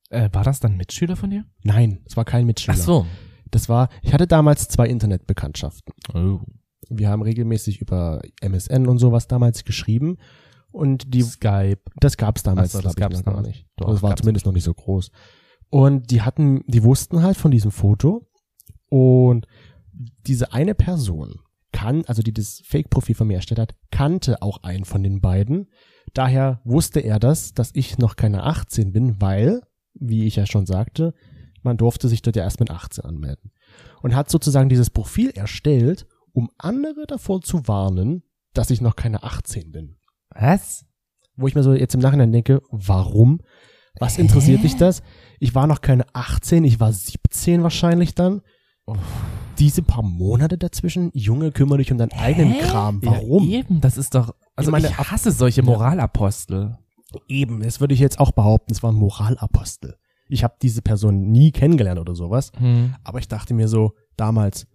[0.09, 1.45] Äh, war das dann Mitschüler von dir?
[1.63, 2.77] Nein, es war kein Mitschüler.
[2.77, 3.05] Ach so.
[3.51, 5.93] Das war, ich hatte damals zwei Internetbekanntschaften.
[6.13, 6.41] Oh.
[6.89, 10.17] Wir haben regelmäßig über MSN und sowas damals geschrieben
[10.77, 11.81] und die, Skype.
[11.95, 13.65] das gab's damals, Ach so, das glaub ich, noch gar nicht.
[13.77, 15.11] Doch, das war zumindest noch nicht so groß.
[15.69, 18.29] Und die hatten, die wussten halt von diesem Foto
[18.89, 19.47] und
[20.25, 21.39] diese eine Person
[21.71, 25.67] kann, also die das Fake-Profil von mir erstellt hat, kannte auch einen von den beiden.
[26.13, 29.61] Daher wusste er das, dass ich noch keine 18 bin, weil,
[29.93, 31.13] wie ich ja schon sagte,
[31.63, 33.51] man durfte sich dort ja erst mit 18 anmelden.
[34.01, 38.23] Und hat sozusagen dieses Profil erstellt, um andere davor zu warnen,
[38.53, 39.96] dass ich noch keine 18 bin.
[40.39, 40.85] Was?
[41.35, 43.41] Wo ich mir so jetzt im Nachhinein denke, warum?
[43.99, 45.01] Was interessiert dich das?
[45.39, 48.41] Ich war noch keine 18, ich war 17 wahrscheinlich dann.
[49.59, 52.99] Diese paar Monate dazwischen, Junge, kümmere dich um deinen eigenen Kram.
[53.03, 53.49] Warum?
[53.49, 56.77] Ja, eben, das ist doch, also Ich ich, meine, hasse solche Moralapostel.
[57.27, 59.95] Eben, das würde ich jetzt auch behaupten, es war ein Moralapostel.
[60.29, 62.95] Ich habe diese Person nie kennengelernt oder sowas, Hm.
[63.03, 64.67] aber ich dachte mir so damals,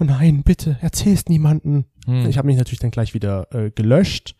[0.00, 1.86] oh nein, bitte, erzähl's niemanden.
[2.06, 2.26] Hm.
[2.28, 4.34] Ich habe mich natürlich dann gleich wieder äh, gelöscht,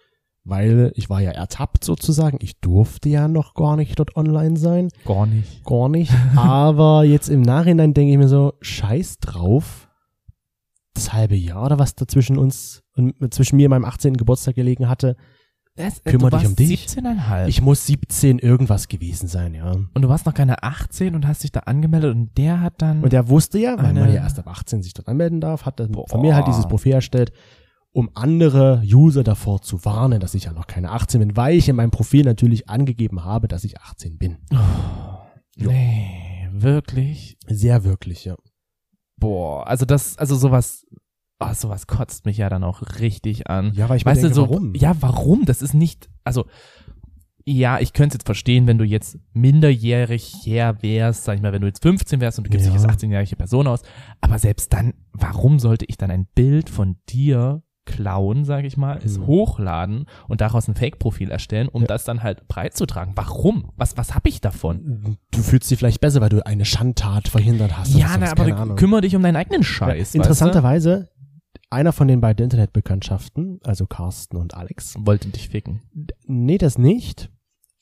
[0.47, 2.39] weil ich war ja ertappt sozusagen.
[2.41, 5.65] Ich durfte ja noch gar nicht dort online sein, Gar nicht.
[5.65, 6.13] gar nicht.
[6.37, 9.89] aber jetzt im Nachhinein denke ich mir so, scheiß drauf.
[10.95, 14.17] Das halbe Jahr oder was dazwischen uns und zwischen mir und meinem 18.
[14.17, 15.17] Geburtstag gelegen hatte.
[15.75, 16.87] Das, Kümmer du dich um dich.
[16.87, 17.49] 17,5.
[17.49, 19.73] Ich muss 17 irgendwas gewesen sein, ja.
[19.73, 23.03] und du warst noch keine 18 und hast dich da angemeldet und der hat dann.
[23.03, 25.79] Und der wusste ja, weil man ja erst ab 18 sich dort anmelden darf, hat
[25.79, 26.09] dann Boah.
[26.09, 27.31] von mir halt dieses Profil erstellt,
[27.97, 31.67] um andere User davor zu warnen, dass ich ja noch keine 18 bin, weil ich
[31.71, 34.37] in meinem Profil natürlich angegeben habe, dass ich 18 bin.
[35.57, 35.71] Jo.
[35.71, 37.39] nee, wirklich?
[37.47, 38.37] Sehr wirklich, ja.
[39.19, 40.85] Boah, also das, also sowas,
[41.41, 43.73] oh, sowas kotzt mich ja dann auch richtig an.
[43.73, 44.75] Ja, weil ich mir weißt denke, du, so, warum?
[44.75, 45.47] ja, warum?
[45.47, 46.45] Das ist nicht, also,
[47.47, 51.53] ja, ich könnte es jetzt verstehen, wenn du jetzt minderjährig her wärst, sag ich mal,
[51.55, 52.75] wenn du jetzt 15 wärst und du gibst Ja.
[52.75, 53.81] dich als 18-jährige Person aus.
[54.21, 58.99] Aber selbst dann, warum sollte ich dann ein Bild von dir klauen, sage ich mal,
[59.03, 59.27] es Mhm.
[59.27, 61.89] hochladen und daraus ein Fake-Profil erstellen, um Ja.
[61.89, 63.13] das dann halt breit zu tragen?
[63.15, 63.71] Warum?
[63.77, 65.17] Was, was hab ich davon?
[65.31, 67.95] Du fühlst dich vielleicht besser, weil du eine Schandtat verhindert hast.
[67.95, 68.77] ja, na, aber Ahnung.
[68.77, 70.13] kümmere dich um deinen eigenen Scheiß.
[70.13, 71.09] ja, interessanterweise,
[71.71, 75.83] einer von den beiden Internetbekanntschaften, also Carsten und Alex, wollte dich ficken.
[76.27, 77.31] Nee, das nicht.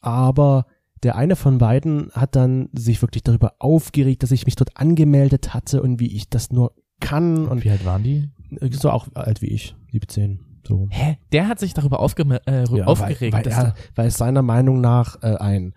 [0.01, 0.67] Aber
[1.03, 5.53] der eine von beiden hat dann sich wirklich darüber aufgeregt, dass ich mich dort angemeldet
[5.55, 8.31] hatte und wie ich das nur kann und wie alt waren die?
[8.73, 10.41] So auch alt wie ich, 17.
[10.67, 10.87] So.
[10.91, 11.19] Hä?
[11.33, 13.35] Der hat sich darüber aufge äh, Ja, aufgeregt.
[13.35, 15.75] weil, weil, er, weil es seiner Meinung nach äh, ein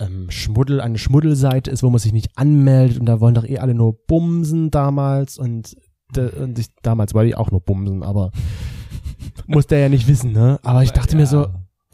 [0.00, 3.58] ähm, Schmuddel, eine Schmuddelseite ist, wo man sich nicht anmeldet und da wollen doch eh
[3.58, 5.76] alle nur bumsen damals und,
[6.16, 8.32] de, und ich, damals wollte ich auch nur bumsen, aber
[9.46, 10.58] muss der ja nicht wissen, ne?
[10.62, 11.46] Aber ich dachte mir so,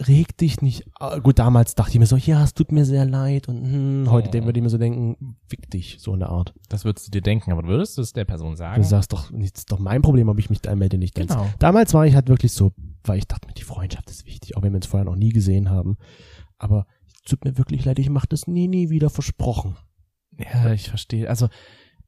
[0.09, 0.85] reg dich nicht.
[0.99, 4.11] ah, Gut, damals dachte ich mir so, ja, es tut mir sehr leid und hm,
[4.11, 4.45] heute Oh.
[4.45, 6.55] würde ich mir so denken, fick dich, so eine Art.
[6.69, 8.81] Das würdest du dir denken, aber würdest du es der Person sagen?
[8.83, 11.33] Du sagst doch, das ist doch mein Problem, ob ich mich anmelde, nicht deins.
[11.33, 11.49] Genau.
[11.59, 12.73] Damals war ich halt wirklich so,
[13.05, 15.31] weil ich dachte mir, die Freundschaft ist wichtig, auch wenn wir uns vorher noch nie
[15.31, 15.97] gesehen haben.
[16.59, 19.77] Aber es tut mir wirklich leid, ich mache das nie, nie wieder versprochen.
[20.39, 21.29] Ja, ich verstehe.
[21.29, 21.49] Also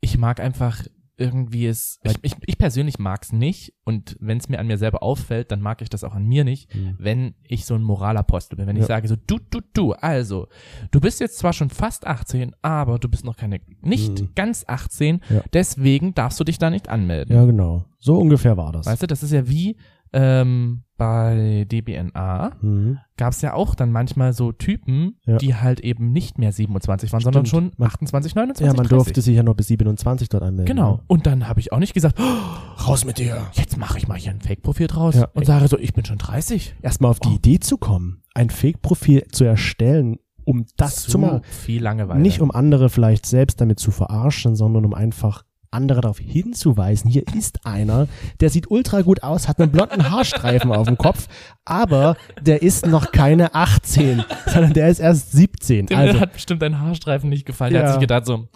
[0.01, 0.83] ich mag einfach
[1.19, 5.03] irgendwie ist, ich, ich, ich persönlich mag's nicht und wenn es mir an mir selber
[5.03, 6.97] auffällt, dann mag ich das auch an mir nicht, Hm.
[6.99, 8.87] wenn ich so ein Moralapostel bin, wenn ich Ja.
[8.89, 10.49] sage so, du, du, du, also,
[10.91, 14.31] du bist jetzt zwar schon fast 18, aber du bist noch keine, nicht Hm.
[14.35, 15.43] ganz 18, Ja.
[15.53, 17.37] deswegen darfst du dich da nicht anmelden.
[17.37, 17.85] Ja, genau.
[17.99, 18.87] So ungefähr war das.
[18.87, 19.77] Weißt du, das ist ja wie
[20.13, 22.99] ähm, bei DBNA Mhm.
[23.17, 25.37] gab es ja auch dann manchmal so Typen, Ja.
[25.39, 27.79] die halt eben nicht mehr 27 waren, sondern schon Stimmt.
[27.79, 28.97] Man- 28, 29, Ja, man 30.
[28.99, 30.67] durfte sich ja nur bis 27 dort anmelden.
[30.77, 31.01] Genau.
[31.09, 33.47] Und dann habe ich auch nicht gesagt, oh, Raus mit dir.
[33.55, 35.29] jetzt mache ich mal hier ein Fake-Profil draus Ja.
[35.35, 36.75] und sage so, ich bin schon 30.
[36.83, 37.35] Erstmal auf die Oh.
[37.37, 41.43] Idee zu kommen, ein Fake-Profil zu erstellen, um das zu machen.
[41.45, 42.21] viel Langeweile.
[42.21, 47.25] Nicht um andere vielleicht selbst damit zu verarschen, sondern um einfach andere darauf hinzuweisen, hier
[47.35, 48.09] ist einer,
[48.41, 51.29] der sieht ultra gut aus, hat einen blonden Haarstreifen auf dem Kopf,
[51.65, 55.87] aber der ist noch keine 18, sondern der ist erst 17.
[55.87, 57.73] Dem Also, hat bestimmt dein Haarstreifen nicht gefallen.
[57.73, 57.87] Der Ja.
[57.89, 58.49] hat sich gedacht so,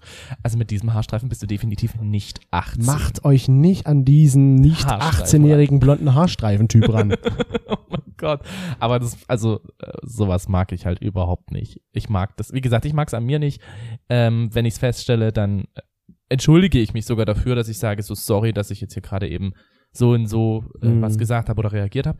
[0.42, 2.84] also mit diesem Haarstreifen bist du definitiv nicht 18.
[2.84, 7.14] macht euch nicht an diesen nicht Haarstreifen 18-jährigen blonden Haarstreifen-Typ ran.
[7.68, 8.40] oh mein Gott.
[8.78, 11.80] Aber das, also, äh, sowas mag ich halt überhaupt nicht.
[11.92, 13.60] Ich mag das, wie gesagt, ich mag es an mir nicht.
[14.08, 15.80] Ähm, wenn ich es feststelle, dann äh,
[16.28, 19.28] entschuldige ich mich sogar dafür, dass ich sage, so sorry, dass ich jetzt hier gerade
[19.28, 19.52] eben
[19.92, 21.02] so und so äh, Mhm.
[21.02, 22.18] was gesagt habe oder reagiert habe.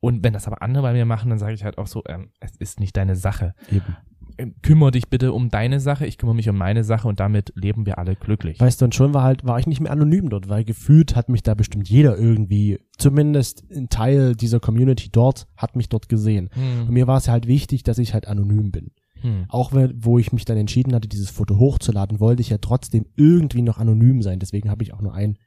[0.00, 2.30] Und wenn das aber andere bei mir machen, dann sage ich halt auch so, ähm,
[2.40, 3.54] es ist nicht deine Sache.
[3.70, 3.96] Eben.
[4.38, 7.52] Ähm, kümmere dich bitte um deine Sache, ich kümmere mich um meine Sache und damit
[7.54, 8.58] leben wir alle glücklich.
[8.58, 11.28] Weißt du, und schon war halt, war ich nicht mehr anonym dort, weil gefühlt hat
[11.28, 16.48] mich da bestimmt jeder irgendwie, zumindest ein Teil dieser Community dort, hat mich dort gesehen.
[16.56, 16.94] Und Hm.
[16.94, 18.90] mir war es halt wichtig, dass ich halt anonym bin.
[19.22, 19.46] Hm.
[19.48, 23.06] Auch wenn, wo ich mich dann entschieden hatte, dieses Foto hochzuladen, wollte ich ja trotzdem
[23.16, 24.38] irgendwie noch anonym sein.
[24.38, 25.38] Deswegen habe ich auch nur ein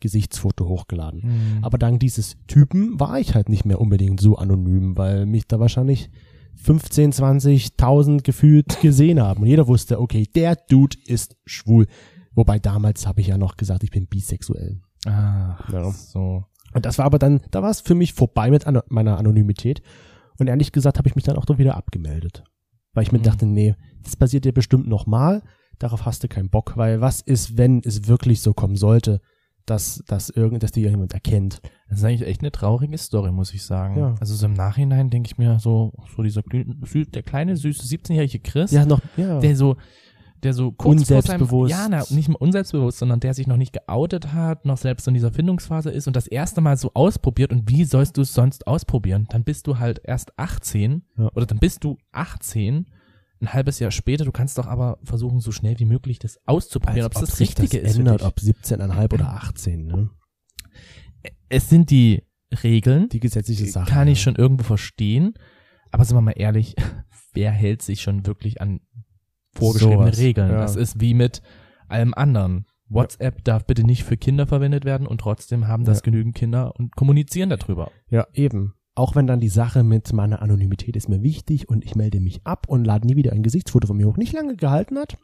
[0.00, 1.22] Gesichtsfoto hochgeladen.
[1.22, 1.58] Hm.
[1.62, 5.60] Aber dank dieses Typen war ich halt nicht mehr unbedingt so anonym, weil mich da
[5.60, 6.10] wahrscheinlich
[6.56, 9.42] 15, 20.000 gefühlt gesehen haben.
[9.42, 11.86] Und jeder wusste, okay, der Dude ist schwul.
[12.34, 14.80] Wobei damals habe ich ja noch gesagt, ich bin bisexuell.
[15.06, 15.90] Ach, Ja.
[15.90, 16.44] so.
[16.74, 19.82] Und das war aber dann, da war es für mich vorbei mit ano meiner Anonymität.
[20.38, 22.44] Und ehrlich gesagt habe ich mich dann auch doch wieder abgemeldet.
[22.94, 23.22] Weil ich mir Mhm.
[23.24, 25.42] dachte, nee, das passiert dir bestimmt nochmal.
[25.78, 29.20] Darauf hast du keinen Bock, weil was ist, wenn es wirklich so kommen sollte,
[29.66, 31.60] dass, dass irgend, dass dir irgendjemand erkennt?
[31.88, 33.96] Das ist eigentlich echt eine traurige Story, muss ich sagen.
[33.98, 34.14] Ja.
[34.20, 38.70] Also so im Nachhinein denke ich mir so, so dieser der kleine, süße 17-jährige Chris,
[38.72, 39.38] Ja, noch, ja.
[39.40, 39.76] der so,
[40.42, 41.72] der so kurz vor Unselbstbewusst.
[41.74, 45.06] Seinem, ja, na, nicht mal unselbstbewusst, sondern der sich noch nicht geoutet hat, noch selbst
[45.08, 47.52] in dieser Findungsphase ist und das erste Mal so ausprobiert.
[47.52, 49.26] Und wie sollst du es sonst ausprobieren?
[49.30, 51.30] Dann bist du halt erst 18 Ja.
[51.34, 52.86] oder dann bist du 18,
[53.40, 54.24] ein halbes Jahr später.
[54.24, 57.80] Du kannst doch aber versuchen, so schnell wie möglich das auszuprobieren, ob es das Richtige
[57.80, 57.98] das ist.
[57.98, 60.10] ändert, ob 17,5 oder 18, ne?
[61.48, 62.22] es sind die
[62.62, 63.90] Regeln, Die gesetzliche Sache.
[63.90, 64.24] kann ich ja.
[64.24, 65.34] schon irgendwo verstehen.
[65.90, 66.74] Aber sind wir mal ehrlich,
[67.32, 68.80] wer hält sich schon wirklich an
[69.54, 70.50] vorgeschriebene Sowas, Regeln?
[70.50, 70.58] ja.
[70.60, 71.42] Das ist wie mit
[71.88, 72.66] allem anderen.
[72.88, 76.02] WhatsApp darf bitte nicht für Kinder verwendet werden und trotzdem haben das Ja.
[76.02, 77.90] genügend Kinder und kommunizieren darüber.
[78.10, 78.74] Ja, eben.
[78.94, 82.46] Auch wenn dann die Sache mit meiner Anonymität ist mir wichtig und ich melde mich
[82.46, 84.18] ab und lade nie wieder ein Gesichtsfoto von mir hoch.
[84.18, 85.16] Nicht lange gehalten hat,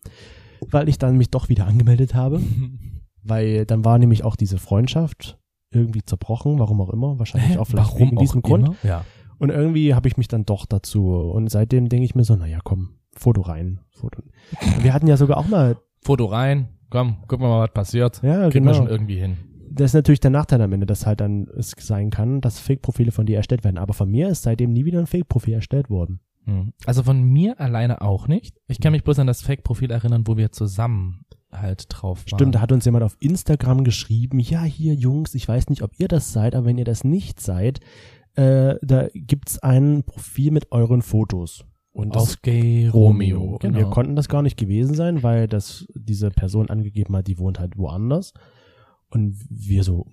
[0.70, 2.40] weil ich dann mich doch wieder angemeldet habe.
[3.24, 5.38] Weil dann war nämlich auch diese Freundschaft
[5.70, 7.18] irgendwie zerbrochen, warum auch immer.
[7.18, 8.70] Wahrscheinlich auch vielleicht Warum wegen auch diesem Grund.
[8.82, 9.04] Ja.
[9.38, 11.10] Und irgendwie habe ich mich dann doch dazu.
[11.10, 13.80] Und seitdem denke ich mir so, naja, komm, Foto rein.
[13.90, 14.22] Foto.
[14.80, 18.22] Wir hatten ja sogar auch mal, Foto rein, komm, gucken wir mal, was passiert.
[18.22, 18.94] ja, Kriegen wir schon genau.
[18.94, 19.36] irgendwie hin.
[19.70, 23.12] Das ist natürlich der Nachteil am Ende, dass halt dann es sein kann, dass Fake-Profile
[23.12, 23.78] von dir erstellt werden.
[23.78, 26.20] Aber von mir ist seitdem nie wieder ein Fake-Profil erstellt worden.
[26.46, 26.72] Hm.
[26.86, 28.56] Also von mir alleine auch nicht.
[28.66, 32.38] Ich kann mich bloß an das Fake-Profil erinnern, wo wir zusammen halt drauf waren.
[32.38, 35.92] Stimmt, da hat uns jemand auf Instagram geschrieben, ja, hier Jungs, ich weiß nicht, ob
[35.98, 37.80] ihr das seid, aber wenn ihr das nicht seid,
[38.34, 41.64] äh, da gibt's ein Profil mit euren Fotos.
[41.98, 43.38] Und das auf Gay Romeo.
[43.38, 43.52] Romeo.
[43.54, 43.78] Und Genau.
[43.78, 47.58] wir konnten das gar nicht gewesen sein, weil das diese Person angegeben hat, die wohnt
[47.58, 48.32] halt woanders.
[49.10, 50.06] Und wir so,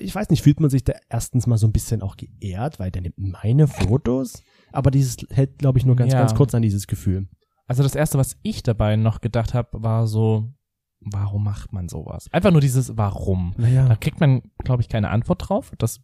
[0.00, 2.90] ich weiß nicht, fühlt man sich da erstens mal so ein bisschen auch geehrt, weil
[2.92, 4.42] der nimmt meine Fotos.
[4.72, 6.20] Aber dieses hält, glaube ich, nur ganz, Ja.
[6.20, 7.28] ganz kurz an dieses Gefühl.
[7.66, 10.52] Also das erste, was ich dabei noch gedacht habe, war so,
[11.00, 12.28] warum macht man sowas?
[12.32, 13.54] Einfach nur dieses Warum.
[13.56, 15.72] Da Naja, kriegt man, glaube ich, keine Antwort drauf.
[15.78, 16.00] Das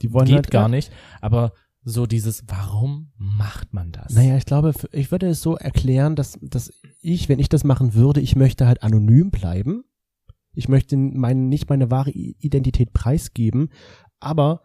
[0.00, 0.90] die wollen geht halt, gar nicht.
[1.20, 1.52] Aber
[1.84, 4.14] so dieses, warum macht man das?
[4.14, 7.94] Naja, ich glaube, ich würde es so erklären, dass, dass ich, wenn ich das machen
[7.94, 9.84] würde, ich möchte halt anonym bleiben.
[10.54, 13.70] Ich möchte mein, nicht meine wahre Identität preisgeben,
[14.20, 14.62] aber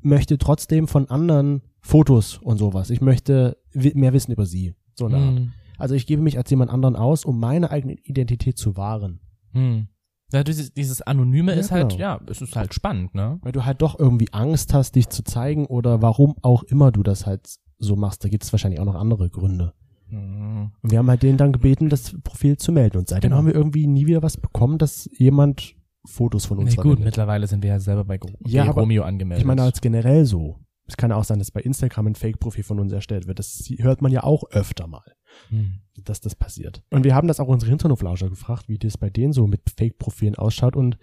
[0.00, 2.90] möchte trotzdem von anderen Fotos und sowas.
[2.90, 4.74] Ich möchte mehr wissen über sie.
[4.94, 5.36] So eine Art.
[5.36, 5.52] Hm.
[5.78, 9.20] Also ich gebe mich als jemand anderen aus, um meine eigene Identität zu wahren.
[9.52, 9.88] Hm.
[10.32, 12.00] Ja, dieses, dieses Anonyme Ja, ist halt, genau.
[12.00, 13.38] ja, es ist halt spannend, ne?
[13.42, 17.02] Weil du halt doch irgendwie Angst hast, dich zu zeigen oder warum auch immer du
[17.02, 18.24] das halt so machst.
[18.24, 19.72] Da gibt es wahrscheinlich auch noch andere Gründe.
[20.08, 20.72] Mhm.
[20.82, 22.98] Und wir haben halt denen dann gebeten, das Profil zu melden.
[22.98, 23.38] Und seitdem Genau.
[23.38, 25.74] haben wir irgendwie nie wieder was bekommen, dass jemand
[26.08, 29.02] Fotos von uns Nee, gut, mittlerweile sind wir ja selber bei Gro Ja, bei Romeo
[29.02, 29.42] angemeldet.
[29.42, 30.60] Ich meine, als generell so.
[30.88, 33.40] Es kann auch sein, dass bei Instagram ein Fake-Profil von uns erstellt wird.
[33.40, 35.02] Das hört man ja auch öfter mal,
[35.48, 35.80] Hm.
[36.08, 36.82] Dass das passiert.
[36.90, 40.34] Und wir haben das auch unsere Hinternhoflauscher gefragt, wie das bei denen so mit Fake-Profilen
[40.34, 40.76] ausschaut.
[40.76, 40.98] Und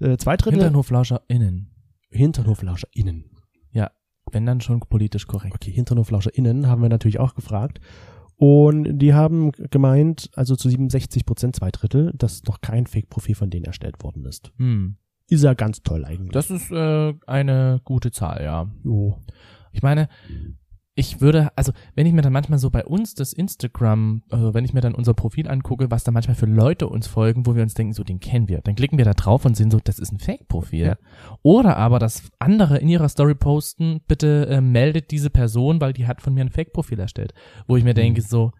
[0.00, 1.70] äh, zwei Drittel HinternhoflauscherInnen.
[2.10, 3.34] HinternhoflauscherInnen.
[4.32, 5.54] Wenn dann schon politisch korrekt.
[5.54, 7.80] Okay, HinternhoflauscherInnen haben wir natürlich auch gefragt.
[8.36, 13.50] Und die haben gemeint, also zu 67 Prozent, zwei Drittel, dass noch kein Fake-Profil von
[13.50, 14.52] denen erstellt worden ist.
[14.56, 14.96] Hm.
[15.28, 16.32] Ist ja ganz toll eigentlich.
[16.32, 18.68] Das ist äh, eine gute Zahl, ja.
[18.82, 19.18] jo.
[19.72, 20.08] Ich meine,
[20.96, 24.64] ich würde, also wenn ich mir dann manchmal so bei uns das Instagram, äh, wenn
[24.64, 27.62] ich mir dann unser Profil angucke, was da manchmal für Leute uns folgen, wo wir
[27.62, 29.98] uns denken, so den kennen wir, dann klicken wir da drauf und sehen so, das
[29.98, 30.86] ist ein Fake-Profil.
[30.86, 30.96] Ja.
[31.42, 36.06] Oder aber, dass andere in ihrer Story posten, bitte äh, meldet diese Person, weil die
[36.06, 37.34] hat von mir ein Fake-Profil erstellt.
[37.66, 38.52] Wo ich mir denke, so,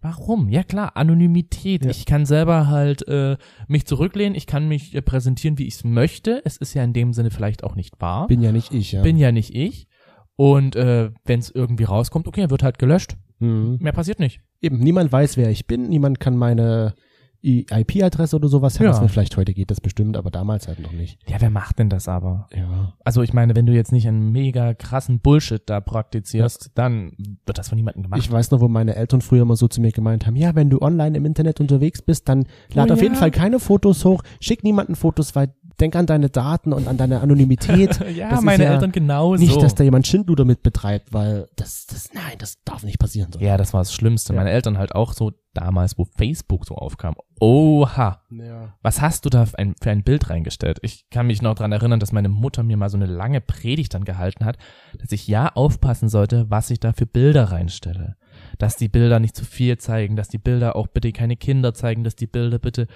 [0.00, 0.48] Warum?
[0.50, 1.84] Ja klar, Anonymität.
[1.84, 1.90] Ja.
[1.90, 3.36] Ich kann selber halt äh,
[3.66, 6.42] mich zurücklehnen, ich kann mich äh, präsentieren, wie ich es möchte.
[6.44, 8.26] Es ist ja in dem Sinne vielleicht auch nicht wahr.
[8.28, 9.02] Bin ja nicht ich, ja.
[9.02, 9.88] Bin ja nicht ich.
[10.36, 13.16] Und äh, wenn es irgendwie rauskommt, okay, wird halt gelöscht.
[13.38, 13.78] mhm.
[13.80, 14.40] Mehr passiert nicht.
[14.60, 15.88] Eben, niemand weiß, wer ich bin.
[15.88, 16.94] Niemand kann meine
[17.42, 18.84] IP-Adresse oder sowas Ja.
[18.86, 19.12] herausfinden.
[19.12, 21.18] Vielleicht heute geht das bestimmt, aber damals halt noch nicht.
[21.28, 22.48] Ja, wer macht denn das aber?
[22.52, 22.94] Ja.
[23.04, 27.12] Also ich meine, wenn du jetzt nicht einen mega krassen Bullshit da praktizierst, dann
[27.44, 28.20] wird das von niemandem gemacht.
[28.20, 30.70] Ich weiß noch, wo meine Eltern früher immer so zu mir gemeint haben, ja, wenn
[30.70, 33.20] du online im Internet unterwegs bist, dann lad Oh auf jeden ja.
[33.20, 37.20] Fall keine Fotos hoch, schick niemanden Fotos, weil denk an deine Daten und an deine
[37.20, 38.00] Anonymität.
[38.14, 39.42] ja, Das ist meine ja Eltern genauso.
[39.42, 43.32] Nicht, dass da jemand Schindluder mit betreibt, weil das, das, nein, das darf nicht passieren.
[43.32, 43.40] So.
[43.40, 44.32] ja, das war das Schlimmste.
[44.32, 44.38] Ja.
[44.40, 47.14] Meine Eltern halt auch so damals, wo Facebook so aufkam.
[47.40, 48.74] Oha, Ja.
[48.82, 50.78] was hast du da für ein, für ein Bild reingestellt?
[50.82, 53.94] Ich kann mich noch dran erinnern, dass meine Mutter mir mal so eine lange Predigt
[53.94, 54.56] dann gehalten hat,
[54.98, 58.16] dass ich ja aufpassen sollte, was ich da für Bilder reinstelle.
[58.58, 62.04] Dass die Bilder nicht zu viel zeigen, dass die Bilder auch bitte keine Kinder zeigen,
[62.04, 62.86] dass die Bilder bitte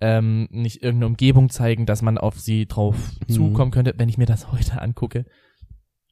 [0.00, 2.96] ähm, nicht irgendeine Umgebung zeigen, dass man auf sie drauf
[3.28, 3.32] Mhm.
[3.32, 3.94] zukommen könnte.
[3.96, 5.24] Wenn ich mir das heute angucke,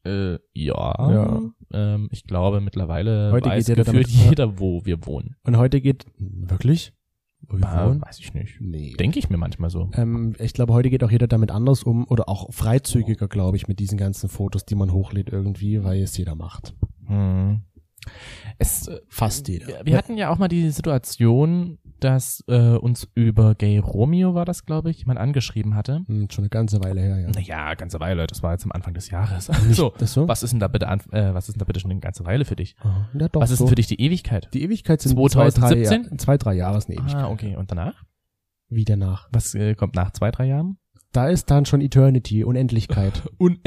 [0.05, 1.41] äh, ja, Ja.
[1.73, 5.37] Ähm, ich glaube mittlerweile Heute weiß geht gefühlt damit- jeder, wo wir wohnen.
[5.45, 6.93] Und heute geht, wirklich?
[7.43, 8.01] Wo wir Ah, wohnen?
[8.03, 8.59] weiß ich nicht.
[8.61, 8.95] Nee.
[8.99, 9.91] Denke ich mir manchmal so.
[9.95, 13.69] Ähm, ich glaube, heute geht auch jeder damit anders um oder auch freizügiger, glaube ich,
[13.69, 16.75] mit diesen ganzen Fotos, die man hochlädt irgendwie, weil es jeder macht.
[17.07, 17.63] Hm.
[18.59, 19.69] Es, äh, Fast jeder.
[19.69, 24.45] wir, wir hatten ja auch mal die Situation, dass äh, uns über Gay Romeo war
[24.45, 26.05] das, glaube ich, jemand angeschrieben hatte.
[26.07, 27.31] Hm, schon eine ganze Weile her, ja.
[27.31, 29.49] Naja, ganze Weile, das war jetzt am Anfang des Jahres.
[29.49, 30.27] Nicht so, das so?
[30.29, 32.25] was ist denn da bitte an, äh, was ist denn da bitte schon eine ganze
[32.25, 32.77] Weile für dich?
[33.15, 33.65] Ja, doch, was ist so.
[33.65, 34.49] denn für dich die Ewigkeit?
[34.55, 36.05] Die Ewigkeit sind 2017?
[36.05, 37.23] Zwei, drei, zwei, drei Jahre ist eine Ewigkeit.
[37.23, 37.57] Ah, okay.
[37.57, 38.05] Und danach?
[38.69, 39.29] Wie danach?
[39.33, 40.79] Was äh, kommt nach zwei, drei Jahren?
[41.13, 43.23] Da ist dann schon Eternity, Unendlichkeit.
[43.39, 43.59] Un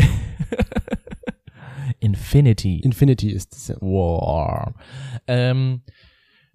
[2.01, 2.79] Infinity.
[2.79, 3.75] Infinity ist es ja.
[3.79, 4.73] War.
[5.27, 5.83] Ähm,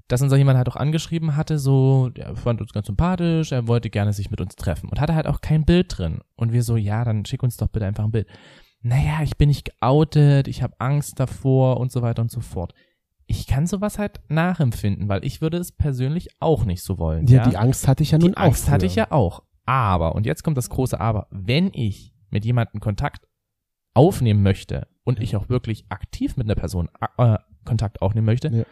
[0.09, 3.67] dass uns da jemand halt auch angeschrieben hatte, so, der fand uns ganz sympathisch, er
[3.67, 6.21] wollte gerne sich mit uns treffen und hatte halt auch kein Bild drin.
[6.37, 8.29] Und wir so, ja, dann schick uns doch bitte einfach ein Bild.
[8.83, 12.73] Naja, ich bin nicht geoutet, ich habe Angst davor und so weiter und so fort.
[13.27, 17.27] Ich kann sowas halt nachempfinden, weil ich würde es persönlich auch nicht so wollen.
[17.27, 18.73] Ja, Ja, die Angst hatte ich ja nun die Angst auch.
[18.73, 18.91] hatte früher.
[18.91, 19.43] ich ja auch.
[19.65, 23.27] Aber, und jetzt kommt das große Aber, wenn ich mit jemandem Kontakt
[23.95, 28.65] aufnehmen möchte und ich auch wirklich aktiv mit einer Person äh, Kontakt aufnehmen möchte, Ja.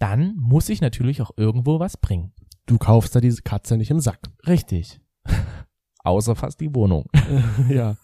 [0.00, 2.32] dann muss ich natürlich auch irgendwo was bringen.
[2.66, 4.18] Du kaufst da diese Katze nicht im Sack.
[4.46, 5.00] Richtig.
[6.02, 7.06] Außer fast die Wohnung.
[7.68, 7.96] ja.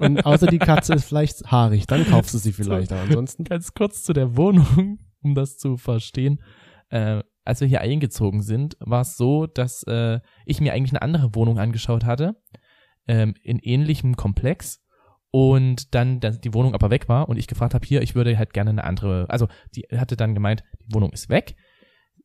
[0.00, 2.92] Und außer die Katze ist vielleicht haarig, dann kaufst du sie vielleicht.
[2.92, 3.44] Aber ansonsten.
[3.44, 6.42] Ganz kurz zu der Wohnung, um das zu verstehen.
[6.90, 11.02] Äh, als wir hier eingezogen sind, war es so, dass äh, ich mir eigentlich eine
[11.02, 12.36] andere Wohnung angeschaut hatte,
[13.06, 14.83] ähm, in ähnlichem Komplex.
[15.34, 18.38] Und dann dass die Wohnung aber weg war und ich gefragt habe, hier, ich würde
[18.38, 21.56] halt gerne eine andere, also die hatte dann gemeint, die Wohnung ist weg.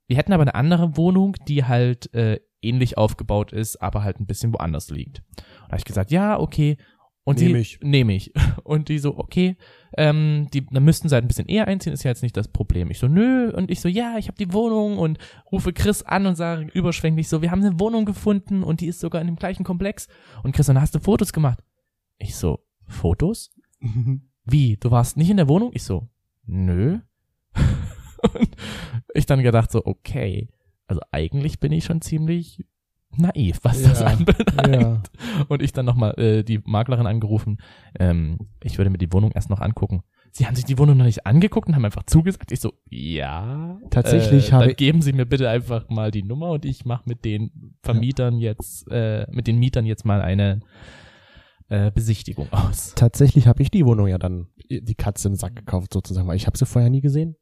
[0.05, 4.27] Wir hätten aber eine andere Wohnung, die halt äh, ähnlich aufgebaut ist, aber halt ein
[4.27, 5.23] bisschen woanders liegt.
[5.37, 6.77] Und da habe ich gesagt, ja, okay.
[7.23, 7.79] Und Nehm die, ich.
[7.81, 8.31] Nehme ich.
[8.63, 9.57] Und die so, okay,
[9.97, 12.49] ähm, die, dann müssten sie halt ein bisschen eher einziehen, ist ja jetzt nicht das
[12.49, 12.91] Problem.
[12.91, 13.51] Ich so, nö.
[13.51, 15.17] Und ich so, ja, ich habe die Wohnung und
[15.51, 18.99] rufe Chris an und sage überschwänglich so, wir haben eine Wohnung gefunden und die ist
[18.99, 20.07] sogar in dem gleichen Komplex.
[20.43, 21.57] Und Chris, dann hast du Fotos gemacht.
[22.19, 23.51] Ich so, Fotos?
[24.45, 24.77] Wie?
[24.77, 25.71] Du warst nicht in der Wohnung?
[25.73, 26.09] Ich so,
[26.45, 26.99] nö.
[28.33, 28.49] und
[29.13, 30.49] ich dann gedacht so, okay,
[30.87, 32.65] also eigentlich bin ich schon ziemlich
[33.15, 34.07] naiv, was das Ja,
[34.57, 34.73] anbelangt.
[34.75, 35.01] ja.
[35.47, 37.57] Und ich dann nochmal äh, die Maklerin angerufen,
[37.99, 40.03] ähm, ich würde mir die Wohnung erst noch angucken.
[40.31, 42.51] Sie haben sich die Wohnung noch nicht angeguckt und haben einfach zugesagt.
[42.51, 43.79] Ich so, ja.
[43.89, 47.03] Tatsächlich äh, habe dann geben Sie mir bitte einfach mal die Nummer und ich mache
[47.05, 50.59] mit den Vermietern jetzt, äh, mit den Mietern jetzt mal eine
[51.69, 52.93] äh, Besichtigung aus.
[52.95, 56.47] Tatsächlich habe ich die Wohnung ja dann, die Katze im Sack gekauft sozusagen, weil ich
[56.47, 57.35] habe sie vorher nie gesehen.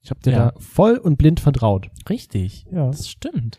[0.00, 0.50] Ich habe dir Ja.
[0.52, 1.88] da voll und blind vertraut.
[2.08, 2.64] Richtig.
[2.70, 2.86] Ja.
[2.86, 3.58] Das stimmt.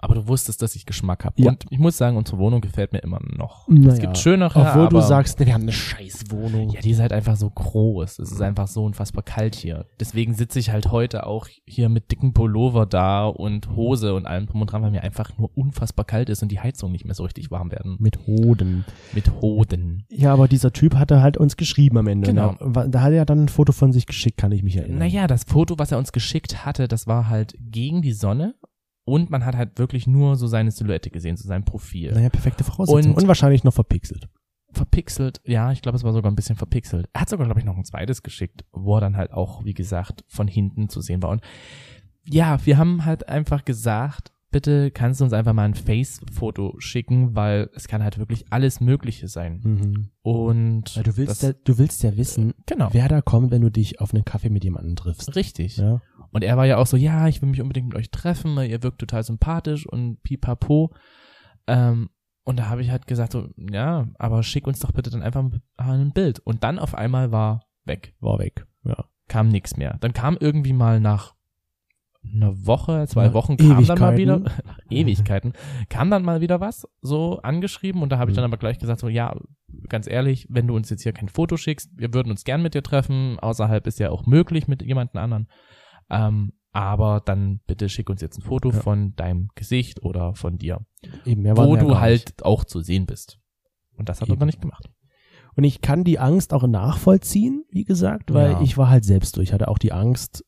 [0.00, 1.42] Aber du wusstest, dass ich Geschmack habe.
[1.42, 1.50] Ja.
[1.50, 3.66] Und ich muss sagen, unsere Wohnung gefällt mir immer noch.
[3.68, 3.92] Naja.
[3.92, 6.70] Es gibt schönere, Obwohl aber du sagst, nee, wir haben eine scheiß Wohnung.
[6.70, 8.20] Ja, die ist halt einfach so groß.
[8.20, 9.86] Es ist einfach so unfassbar kalt hier.
[9.98, 14.46] Deswegen sitze ich halt heute auch hier mit dicken Pullover da und Hose und allem
[14.46, 17.14] drum und dran, weil mir einfach nur unfassbar kalt ist und die Heizung nicht mehr
[17.14, 17.96] so richtig warm werden.
[17.98, 18.84] Mit Hoden.
[19.12, 20.04] Mit Hoden.
[20.10, 22.28] Ja, aber dieser Typ hatte halt uns geschrieben am Ende.
[22.28, 22.54] Genau.
[22.60, 24.98] Da, da hat er dann ein Foto von sich geschickt, kann ich mich erinnern.
[24.98, 28.54] Naja, das Foto, was er uns geschickt hatte, das war halt gegen die Sonne
[29.08, 32.12] und man hat halt wirklich nur so seine Silhouette gesehen, so sein Profil.
[32.12, 33.12] Naja, perfekte Voraussetzung.
[33.12, 34.28] Und- Und, wahrscheinlich noch verpixelt.
[34.70, 37.08] verpixelt, ja, ich glaube, es war sogar ein bisschen verpixelt.
[37.12, 39.74] Er hat sogar, glaube ich, noch ein zweites geschickt, wo er dann halt auch, wie
[39.74, 41.30] gesagt, von hinten zu sehen war.
[41.30, 41.40] Und
[42.24, 47.34] ja, wir haben halt einfach gesagt, bitte kannst du uns einfach mal ein Face-Foto schicken,
[47.34, 49.60] weil es kann halt wirklich alles Mögliche sein.
[49.64, 50.08] Mhm.
[50.22, 53.62] Und Weil du willst, das, ja, du willst ja wissen, genau, wer da kommt, wenn
[53.62, 55.34] du dich auf einen Kaffee mit jemandem triffst.
[55.34, 55.78] richtig.
[55.78, 56.00] Ja.
[56.32, 58.70] Und er war ja auch so, ja, ich will mich unbedingt mit euch treffen, weil
[58.70, 60.92] ihr wirkt total sympathisch und pipapo.
[61.66, 62.10] Ähm,
[62.44, 65.42] und da habe ich halt gesagt, so, ja, aber schick uns doch bitte dann einfach
[65.42, 66.38] mal ein Bild.
[66.40, 68.66] Und dann auf einmal war weg, War weg.
[68.84, 69.04] Ja.
[69.28, 69.96] kam nichts mehr.
[70.00, 71.34] Dann kam irgendwie mal nach
[72.34, 74.62] einer Woche, zwei Wochen kam dann mal wieder, Ewigkeiten.
[74.66, 75.52] nach Ewigkeiten,
[75.88, 78.52] kam dann mal wieder was so angeschrieben und da habe ich dann Mhm.
[78.52, 79.34] aber gleich gesagt, so, ja,
[79.88, 82.74] ganz ehrlich, wenn du uns jetzt hier kein Foto schickst, wir würden uns gern mit
[82.74, 85.48] dir treffen, außerhalb ist ja auch möglich mit jemandem anderen,
[86.10, 88.80] ähm, aber dann bitte schick uns jetzt ein Foto Ja.
[88.80, 90.80] von deinem Gesicht oder von dir,
[91.24, 92.44] Eben, wo du halt nicht.
[92.44, 93.38] auch zu sehen bist.
[93.96, 94.38] Und das hat er Eben.
[94.40, 94.88] aber nicht gemacht.
[95.56, 98.60] Und ich kann die Angst auch nachvollziehen, wie gesagt, weil Ja.
[98.62, 99.48] ich war halt selbst durch.
[99.48, 100.44] Ich hatte auch die Angst,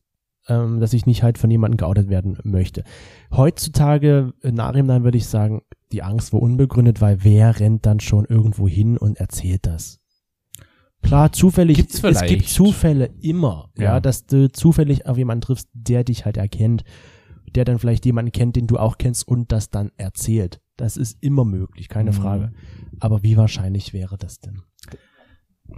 [0.47, 2.85] ähm, dass ich nicht halt von jemandem geoutet werden möchte.
[3.33, 8.25] Heutzutage, im Nachhinein würde ich sagen, die Angst war unbegründet, weil wer rennt dann schon
[8.27, 10.00] irgendwo hin und erzählt das?
[11.03, 12.49] Klar, zufällig, Gibt's es gibt vielleicht.
[12.49, 13.85] Zufälle immer, ja.
[13.85, 14.01] Ja.
[14.01, 16.85] dass du zufällig auf jemanden triffst, der dich halt erkennt,
[17.55, 20.61] der dann vielleicht jemanden kennt, den du auch kennst und das dann erzählt.
[20.77, 22.15] Das ist immer möglich, keine Mhm.
[22.15, 22.53] Frage.
[23.01, 24.63] Aber wie wahrscheinlich wäre das denn?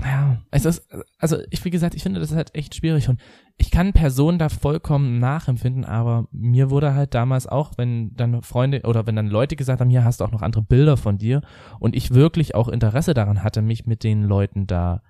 [0.01, 3.21] Ja, es ist, also ich, wie gesagt, ich finde das halt echt schwierig und
[3.59, 8.83] ich kann Personen da vollkommen nachempfinden, aber mir wurde halt damals auch, wenn dann Freunde
[8.85, 11.43] oder wenn dann Leute gesagt haben, hier hast du auch noch andere Bilder von dir
[11.79, 15.03] und ich wirklich auch Interesse daran hatte, mich mit den Leuten da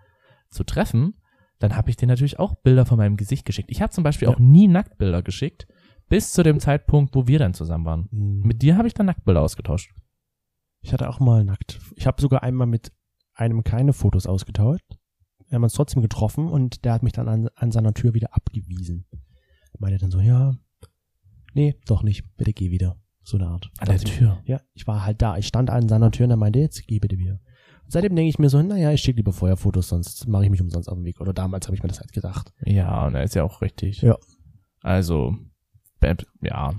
[0.52, 1.14] zu treffen,
[1.58, 3.70] dann habe ich denen natürlich auch Bilder von meinem Gesicht geschickt.
[3.70, 4.34] Ich habe zum Beispiel Ja.
[4.34, 5.66] auch nie Nacktbilder geschickt,
[6.08, 8.08] bis zu dem Zeitpunkt, wo wir dann zusammen waren.
[8.10, 9.92] Mit Mit dir habe ich dann Nacktbilder ausgetauscht.
[10.80, 11.80] Ich hatte auch mal nackt.
[11.96, 12.92] Ich habe sogar einmal mit
[13.34, 14.84] einem keine Fotos ausgetauscht.
[15.48, 18.34] Wir haben uns trotzdem getroffen und der hat mich dann an, an seiner Tür wieder
[18.34, 19.06] abgewiesen.
[19.78, 20.54] Meinte dann so, ja,
[21.54, 22.96] nee, doch nicht, bitte geh wieder.
[23.24, 23.70] So eine Art.
[23.78, 24.42] An der Tür.
[24.46, 25.36] Ja, ich war halt da.
[25.36, 27.40] Ich stand an seiner Tür und er meinte, jetzt geh bitte wieder.
[27.92, 30.62] Seitdem denke ich mir so, naja, ich schicke lieber vorher Fotos, sonst mache ich mich
[30.62, 31.20] umsonst auf den Weg.
[31.20, 32.50] Oder damals habe ich mir das halt gedacht.
[32.64, 34.00] Ja, und er ist ja auch richtig.
[34.00, 34.16] Ja.
[34.80, 35.36] Also,
[36.40, 36.72] ja.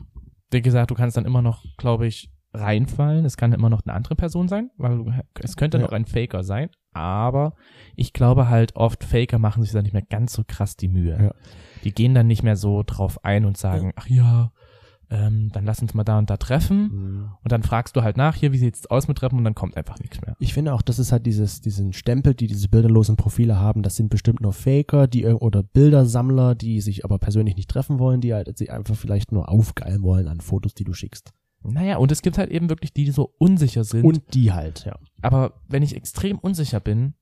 [0.50, 3.26] Wie gesagt, du kannst dann immer noch, glaube ich, reinfallen.
[3.26, 5.84] Es kann immer noch eine andere Person sein, weil du, es könnte Ja.
[5.84, 6.70] noch ein Faker sein.
[6.94, 7.54] Aber
[7.96, 11.18] ich glaube halt oft, Faker machen sich da nicht mehr ganz so krass die Mühe.
[11.22, 11.34] Ja.
[11.84, 14.52] Die gehen dann nicht mehr so drauf ein und sagen, ach ja,
[15.14, 17.30] ähm, dann lass uns mal da und da treffen.
[17.44, 19.38] Und dann fragst du halt nach, hier, wie sieht's aus mit Treffen?
[19.38, 20.36] Und dann kommt einfach nichts mehr.
[20.40, 23.84] Ich finde auch, das ist halt dieses, diesen Stempel, die diese bilderlosen Profile haben.
[23.84, 28.22] Das sind bestimmt nur Faker, die oder Bildersammler, die sich aber persönlich nicht treffen wollen,
[28.22, 31.32] die halt sich einfach vielleicht nur aufgeilen wollen an Fotos, die du schickst.
[31.64, 34.04] Naja, und es gibt halt eben wirklich die, die so unsicher sind.
[34.04, 34.98] Und die halt, ja.
[35.22, 37.14] Aber wenn ich extrem unsicher bin,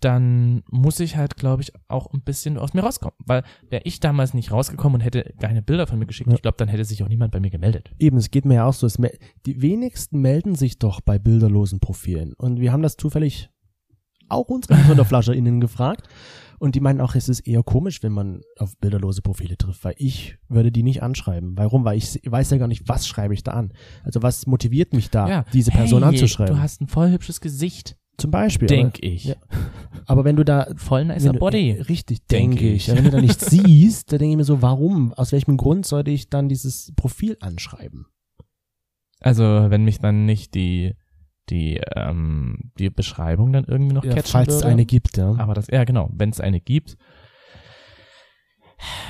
[0.00, 3.14] dann muss ich halt, glaube ich, auch ein bisschen aus mir rauskommen.
[3.24, 6.36] Weil wäre ich damals nicht rausgekommen und hätte keine Bilder von mir geschickt, Ja.
[6.36, 7.90] ich glaube, dann hätte sich auch niemand bei mir gemeldet.
[7.98, 8.88] Eben, es geht mir ja auch so.
[9.46, 12.32] Die wenigsten melden sich doch bei bilderlosen Profilen.
[12.34, 13.50] Und wir haben das zufällig
[14.28, 16.08] auch unsere SonderflascherInnen gefragt.
[16.58, 19.94] Und die meinen auch, es ist eher komisch, wenn man auf bilderlose Profile trifft, weil
[19.96, 21.56] ich würde die nicht anschreiben.
[21.56, 21.84] Warum?
[21.86, 23.72] Weil ich weiß ja gar nicht, was schreibe ich da an.
[24.04, 26.54] Also was motiviert mich da, diese Person hey, anzuschreiben?
[26.54, 28.68] Du hast ein voll hübsches Gesicht, Zum Beispiel.
[28.68, 29.24] denk ich.
[29.24, 29.36] ja.
[30.06, 31.70] Aber wenn du da Voll nicer wenn du, Body.
[31.70, 32.88] äh, Richtig, Denke denke ich.
[32.88, 32.94] ich.
[32.96, 35.12] Wenn du da nichts siehst, da denke ich mir so, warum?
[35.14, 38.06] Aus welchem Grund sollte ich dann dieses Profil anschreiben?
[39.20, 40.94] Also, wenn mich dann nicht die,
[41.50, 44.68] die, ähm, die Beschreibung dann irgendwie noch Ja, catchen falls es würde.
[44.68, 45.34] eine gibt, ja.
[45.38, 46.96] Aber das, ja genau, wenn es eine gibt.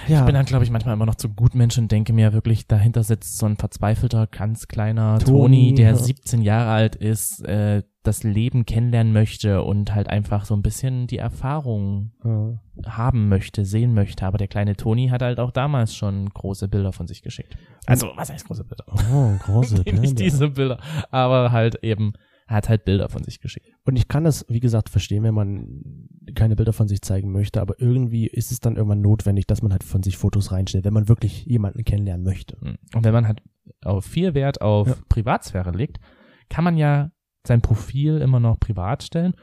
[0.09, 0.21] ja.
[0.21, 3.05] Ich bin dann, glaube ich, manchmal immer noch zu Gutmensch und denke mir wirklich, dahinter
[3.05, 5.31] sitzt so ein verzweifelter, ganz kleiner Toni,
[5.69, 5.97] Toni, der ja.
[5.97, 11.07] 17 Jahre alt ist, äh, das Leben kennenlernen möchte und halt einfach so ein bisschen
[11.07, 12.59] die Erfahrung ja.
[12.87, 14.25] haben möchte, sehen möchte.
[14.25, 17.57] Aber der kleine Toni hat halt auch damals schon große Bilder von sich geschickt.
[17.87, 18.85] Also, was heißt große Bilder?
[19.13, 20.13] Oh, große nicht Bilder.
[20.15, 20.81] diese Bilder,
[21.11, 22.15] aber halt eben
[22.47, 23.67] Er hat halt Bilder von sich geschickt.
[23.85, 27.61] Und ich kann das, wie gesagt, verstehen, wenn man keine Bilder von sich zeigen möchte,
[27.61, 30.95] aber irgendwie ist es dann irgendwann notwendig, dass man halt von sich Fotos reinstellt, wenn
[30.95, 32.57] man wirklich jemanden kennenlernen möchte.
[32.61, 32.79] Mhm.
[32.95, 33.43] Und wenn man halt
[33.85, 34.95] auf viel Wert auf Ja.
[35.11, 36.01] Privatsphäre legt,
[36.49, 37.11] kann man ja
[37.47, 39.35] sein Profil immer noch privat stellen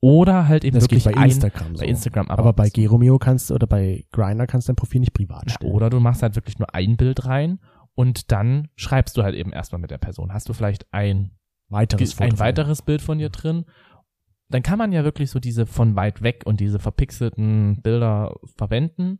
[0.00, 1.80] oder halt eben Das wirklich geht bei ein- Instagram so.
[1.82, 2.28] bei Instagram.
[2.28, 5.54] aber, bei Geromeo kannst du oder bei Grinder kannst du dein Profil nicht privat Ja,
[5.54, 5.72] stellen.
[5.72, 7.58] oder du machst halt wirklich nur ein Bild rein
[7.94, 10.32] und dann schreibst du halt eben erstmal mit der Person.
[10.32, 11.30] Hast du vielleicht ein,
[11.68, 13.64] weiteres Foto ein weiteres Bild von dir drin?
[14.48, 19.18] Dann kann man ja wirklich so diese von weit weg und diese verpixelten Bilder verwenden.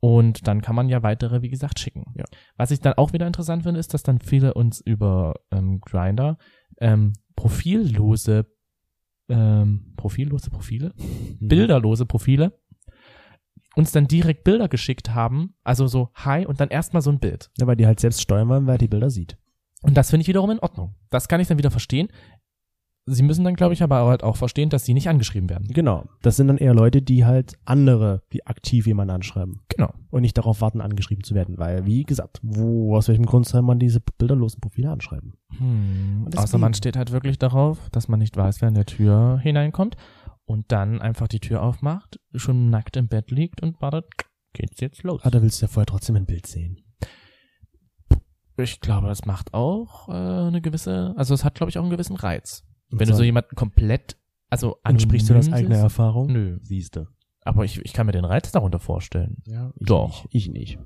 [0.00, 2.04] Und dann kann man ja weitere, wie gesagt, schicken.
[2.16, 2.24] Ja.
[2.56, 6.38] Was ich dann auch wieder interessant finde, ist, dass dann viele uns über ähm, Grinder
[6.80, 8.46] ähm, profillose,
[9.28, 11.48] ähm, profillose Profile, Mhm.
[11.48, 12.52] bilderlose Profile
[13.76, 17.50] uns dann direkt Bilder geschickt haben, also so Hi und dann erstmal so ein Bild.
[17.58, 19.36] Ja, weil die halt selbst steuern wollen, wer die Bilder sieht.
[19.82, 20.96] Und das finde ich wiederum in Ordnung.
[21.10, 22.08] Das kann ich dann wieder verstehen.
[23.10, 25.68] Sie müssen dann, glaube ich, aber halt auch verstehen, dass sie nicht angeschrieben werden.
[25.68, 26.04] Genau.
[26.22, 29.92] Das sind dann eher Leute, die halt andere, die aktiv jemanden anschreiben Genau.
[30.10, 31.58] und nicht darauf warten, angeschrieben zu werden.
[31.58, 35.34] Weil, wie gesagt, wo, aus welchem Grund soll man diese bilderlosen Profile anschreiben?
[35.58, 36.28] Hm.
[36.36, 39.96] Außer man steht halt wirklich darauf, dass man nicht weiß, wer in der Tür hineinkommt
[40.44, 44.06] und dann einfach die Tür aufmacht, schon nackt im Bett liegt und wartet,
[44.54, 45.20] geht's jetzt los.
[45.24, 46.78] Ah, da willst du ja vorher trotzdem ein Bild sehen.
[48.60, 51.92] Ich glaube, das macht auch äh, eine gewisse, also es hat, glaube ich, auch einen
[51.92, 52.64] gewissen Reiz.
[52.90, 54.16] Wenn du so- jemanden komplett,
[54.50, 55.76] also ansprichst du das eigene.
[55.76, 56.32] Erfahrung?
[56.32, 56.58] Nö.
[56.62, 57.06] Siehst du.
[57.42, 59.42] Aber ich, ich kann mir den Reiz darunter vorstellen.
[59.46, 60.24] Ja, ich Doch.
[60.24, 60.34] Nicht.
[60.34, 60.78] Ich nicht.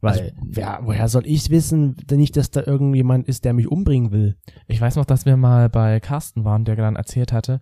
[0.00, 3.68] Weil, Also- wer, woher soll ich wissen, denn nicht, dass da irgendjemand ist, der mich
[3.68, 4.36] umbringen will?
[4.66, 7.60] Ich weiß noch, dass wir mal bei Carsten waren, der dann erzählt hatte,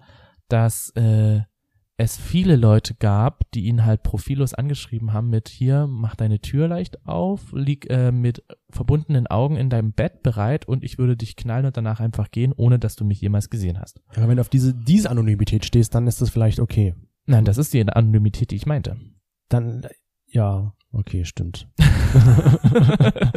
[0.48, 1.40] dass äh,
[2.00, 6.68] es viele Leute gab, die ihn halt profillos angeschrieben haben mit hier, mach deine Tür
[6.68, 11.34] leicht auf, lieg äh, mit verbundenen Augen in deinem Bett bereit und ich würde dich
[11.34, 14.00] knallen und danach einfach gehen, ohne dass du mich jemals gesehen hast.
[14.16, 16.94] Ja, wenn du auf diese, diese Anonymität stehst, dann ist das vielleicht okay.
[17.26, 18.96] Nein, das ist die Anonymität, die ich meinte.
[19.48, 19.84] Dann,
[20.28, 21.68] ja, okay, stimmt.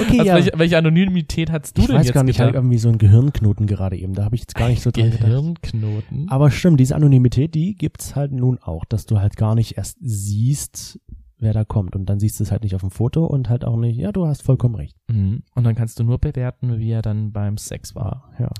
[0.00, 0.34] Okay, okay, ja.
[0.34, 2.64] welche, welche Anonymität hast du ich denn weiß jetzt gar nicht, ich hatte gedacht?
[2.64, 4.14] irgendwie so einen Gehirnknoten gerade eben.
[4.14, 5.22] Da habe ich jetzt gar nicht so dran gedacht.
[5.22, 6.28] Gehirnknoten.
[6.28, 9.98] Aber stimmt, diese Anonymität, die gibt's halt nun auch, dass du halt gar nicht erst
[10.00, 11.00] siehst,
[11.38, 11.96] wer da kommt.
[11.96, 14.12] Und dann siehst du es halt nicht auf dem Foto und halt auch nicht, ja,
[14.12, 14.96] du hast vollkommen recht.
[15.08, 15.42] Mhm.
[15.54, 18.30] Und dann kannst du nur bewerten, wie er dann beim Sex war.
[18.38, 18.50] Ja.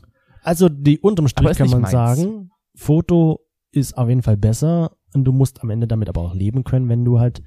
[0.42, 1.92] Also die unterm Strich kann man meins.
[1.92, 3.40] sagen, Foto
[3.72, 6.88] ist auf jeden Fall besser und du musst am Ende damit aber auch leben können,
[6.88, 7.42] wenn du halt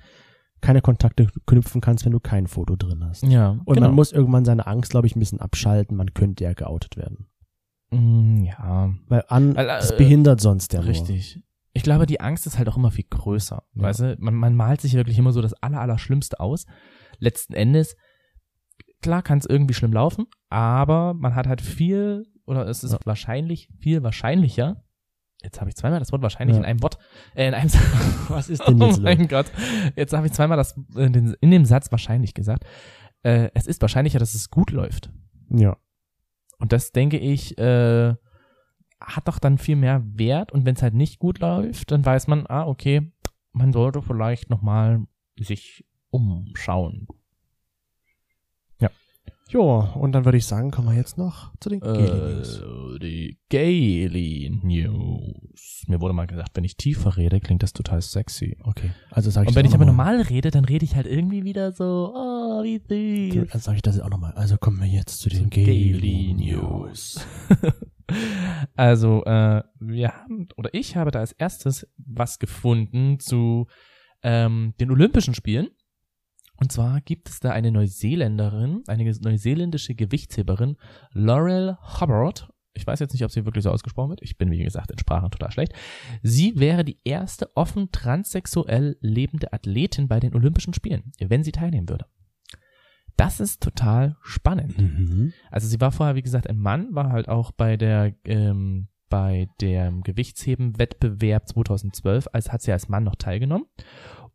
[0.62, 3.24] keine Kontakte knüpfen kannst, wenn du kein Foto drin hast.
[3.24, 3.88] Ja, Und genau.
[3.88, 5.98] man muss irgendwann seine Angst, glaube ich, ein bisschen abschalten.
[5.98, 7.28] Man könnte ja geoutet werden.
[7.92, 10.90] Mm, ja, Weil an, Weil, äh, das behindert sonst ja nur.
[10.90, 11.44] richtig.
[11.74, 13.64] Ich glaube, die Angst ist halt auch immer viel größer.
[13.76, 13.82] Ja.
[13.84, 16.66] Weißt du, man, man malt sich wirklich immer so das aller, aller Schlimmste aus.
[17.20, 17.96] Letzten Endes,
[19.02, 23.00] klar kann es irgendwie schlimm laufen, aber man hat halt viel, oder es ist Ja.
[23.06, 24.84] wahrscheinlich viel wahrscheinlicher.
[25.44, 26.62] Jetzt habe ich zweimal das Wort wahrscheinlich Ja.
[26.62, 26.98] in einem Wort,
[27.36, 27.70] äh, in einem
[28.30, 29.52] Was ist denn jetzt Oh mein Gott.
[29.96, 32.64] Jetzt habe ich zweimal das äh, den, in dem Satz wahrscheinlich gesagt.
[33.24, 35.12] Äh, es ist wahrscheinlicher, dass es gut läuft.
[35.50, 35.78] Ja.
[36.60, 38.14] Und das denke ich, äh,
[39.00, 40.52] hat doch dann viel mehr Wert.
[40.52, 43.12] Und wenn es halt nicht gut läuft, dann weiß man, ah, okay,
[43.52, 45.02] man sollte vielleicht nochmal
[45.40, 47.08] sich umschauen.
[49.52, 52.62] Ja, und dann würde ich sagen, kommen wir jetzt noch zu den Gaily News.
[52.62, 55.84] Äh, die Gaily News.
[55.88, 58.58] Mir wurde mal gesagt, wenn ich tiefer rede, klingt das total sexy.
[58.64, 61.44] Okay, also sage ich Und wenn ich aber normal rede, dann rede ich halt irgendwie
[61.44, 63.52] wieder so, oh, wie süß.
[63.52, 64.32] Dann sage ich das auch nochmal.
[64.36, 67.20] Also kommen wir jetzt zu den Gaily News.
[68.78, 73.68] also, äh, wir haben, oder ich habe da als erstes was gefunden zu
[74.24, 75.68] ähm, den Olympischen Spielen.
[76.62, 80.78] Und zwar gibt es da eine Neuseeländerin, eine neuseeländische Gewichtsheberin,
[81.12, 82.54] Laurel Hubbard.
[82.74, 84.22] Ich weiß jetzt nicht, ob sie wirklich so ausgesprochen wird.
[84.22, 85.74] Ich bin, wie gesagt, in Sprachen total schlecht.
[86.22, 91.90] Sie wäre die erste offen transsexuell lebende Athletin bei den Olympischen Spielen, wenn sie teilnehmen
[91.90, 92.06] würde.
[93.18, 94.78] Das ist total spannend.
[94.78, 95.34] Mhm.
[95.50, 99.50] Also sie war vorher, wie gesagt, ein Mann, war halt auch bei der ähm, bei
[99.60, 103.66] dem Gewichtsheben-Wettbewerb 2012, als hat sie als Mann noch teilgenommen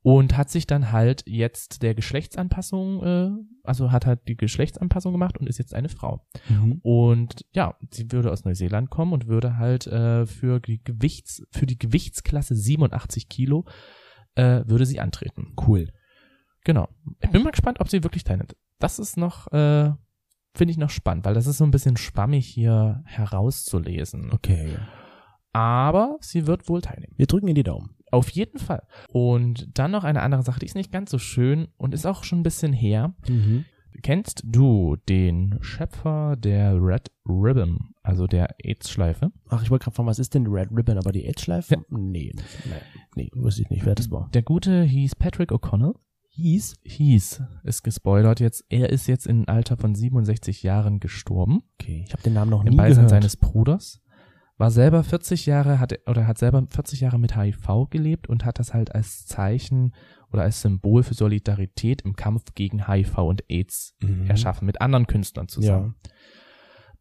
[0.06, 3.30] und hat sich dann halt jetzt der Geschlechtsanpassung, äh,
[3.64, 6.24] also hat halt die Geschlechtsanpassung gemacht und ist jetzt eine Frau.
[6.48, 6.78] Mhm.
[6.84, 11.66] Und ja, sie würde aus Neuseeland kommen und würde halt äh, für die Gewichts für
[11.66, 13.64] die Gewichtsklasse 87 Kilo
[14.36, 15.56] äh, würde sie antreten.
[15.66, 15.88] Cool.
[16.62, 16.88] Genau.
[17.18, 18.54] Ich bin mal gespannt, ob sie wirklich teilnimmt.
[18.78, 19.90] Das ist noch, äh,
[20.54, 24.32] finde ich noch spannend, weil das ist so ein bisschen schwammig hier herauszulesen.
[24.32, 24.76] Okay.
[25.52, 27.14] Aber sie wird wohl teilnehmen.
[27.16, 27.95] Wir drücken in die Daumen.
[28.10, 28.82] Auf jeden Fall.
[29.08, 32.24] Und dann noch eine andere Sache, die ist nicht ganz so schön und ist auch
[32.24, 33.14] schon ein bisschen her.
[33.28, 33.64] Mhm.
[34.02, 39.32] Kennst du den Schöpfer der Red Ribbon, also der AIDS-Schleife?
[39.48, 41.74] Ach, ich wollte gerade fragen, was ist denn Red Ribbon, aber die Edge-Schleife?
[41.76, 41.80] Ja.
[41.88, 42.72] Nee, nee,
[43.14, 44.28] nee, wusste ich nicht, wer das war.
[44.34, 45.94] Der Gute hieß Patrick O'Connell.
[46.28, 46.76] Hieß?
[46.84, 48.66] Hieß, ist gespoilert jetzt.
[48.68, 51.62] Er ist jetzt im Alter von 67 Jahren gestorben.
[51.80, 53.10] Okay, ich habe den Namen noch nie Im Beisein gehört.
[53.10, 54.02] seines Bruders.
[54.58, 58.58] War selber 40 Jahre, hat, oder hat selber 40 Jahre mit HIV gelebt und hat
[58.58, 59.92] das halt als Zeichen
[60.32, 64.26] oder als Symbol für Solidarität im Kampf gegen HIV und AIDS Mhm.
[64.28, 65.96] erschaffen, mit anderen Künstlern zusammen.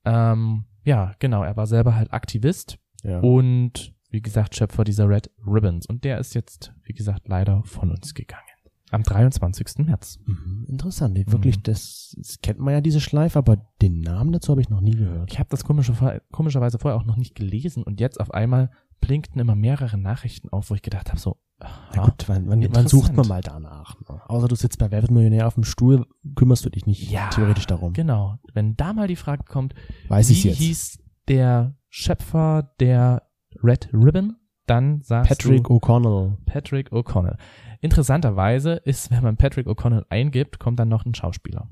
[0.05, 0.33] Ja.
[0.33, 3.19] Ähm, ja, genau, er war selber halt Aktivist Ja.
[3.19, 5.85] und wie gesagt Schöpfer dieser Red Ribbons.
[5.87, 8.43] Und der ist jetzt, wie gesagt, leider von uns gegangen.
[8.91, 9.85] Am 23.
[9.85, 10.19] März.
[10.25, 11.17] Mhm, interessant.
[11.31, 14.81] Wirklich, das, das kennt man ja diese Schleife, aber den Namen dazu habe ich noch
[14.81, 15.31] nie gehört.
[15.31, 15.93] Ich habe das komische,
[16.31, 18.69] komischerweise vorher auch noch nicht gelesen und jetzt auf einmal
[19.01, 21.65] blinkten immer mehrere Nachrichten auf, wo ich gedacht habe, so, Na
[21.95, 23.99] aha, gut, wann, wann, wann sucht man mal danach?
[24.01, 24.21] Ne?
[24.27, 26.05] Außer du sitzt bei Wer wird Millionär auf dem Stuhl,
[26.35, 27.93] kümmerst du dich nicht Ja, theoretisch darum.
[27.93, 28.37] genau.
[28.53, 29.73] Wenn da mal die Frage kommt,
[30.09, 30.57] Weiß wie jetzt.
[30.57, 33.23] hieß der Schöpfer der
[33.63, 34.35] Red Ribbon,
[34.67, 36.37] dann sagst Patrick du O'Connell.
[36.45, 37.37] Patrick O'Connell.
[37.85, 41.67] Interessanterweise ist, wenn man Patrick O'Connell eingibt, kommt dann noch ein Schauspieler.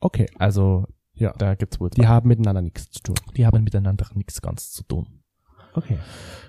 [0.00, 1.32] Okay, Also ja.
[1.38, 3.16] da gibt's wohl Die haben miteinander nichts zu tun.
[3.36, 5.06] die haben miteinander nichts ganz zu tun.
[5.74, 5.98] Okay.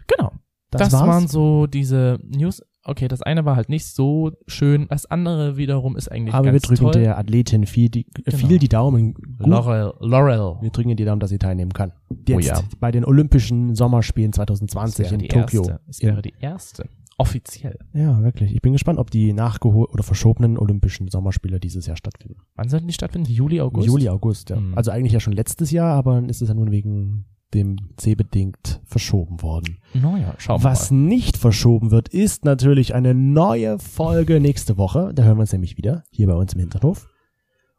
[0.08, 0.32] Genau.
[0.72, 1.08] Das, war's?
[1.08, 2.62] waren so diese News.
[2.84, 6.52] Okay, das eine war halt nicht so schön, das andere wiederum ist eigentlich Aber wir
[6.54, 6.94] ganz drücken toll.
[6.94, 8.38] der Athletin viel die, Genau.
[8.38, 9.14] viel die Daumen.
[9.16, 9.26] Gut.
[9.40, 10.62] Laurel, Laurel.
[10.62, 11.92] Wir drücken ihr die Daumen, dass sie teilnehmen kann.
[12.28, 12.62] Jetzt Oh ja.
[12.80, 15.62] bei den Olympischen Sommerspielen Das 2020 wäre in Tokio.
[15.64, 15.80] Erste.
[15.88, 16.90] Es wäre die erste.
[17.20, 17.78] Offiziell.
[17.94, 18.54] ja, wirklich.
[18.56, 22.42] Ich bin gespannt, ob die nachgeholt oder verschobenen Olympischen Sommerspiele dieses Jahr stattfinden.
[22.56, 23.30] Wann sollten die stattfinden?
[23.30, 23.88] Juli, August?
[23.88, 24.56] Juli, August, ja.
[24.56, 24.74] Hm.
[24.76, 28.16] Also eigentlich ja schon letztes Jahr, aber dann ist es ja nun wegen dem C
[28.16, 29.80] bedingt verschoben worden.
[29.94, 30.98] Naja, schauen wir Was mal.
[30.98, 35.12] nicht verschoben wird, ist natürlich eine neue Folge nächste Woche.
[35.14, 37.10] Da hören wir uns nämlich wieder, hier bei uns im Hinterhof.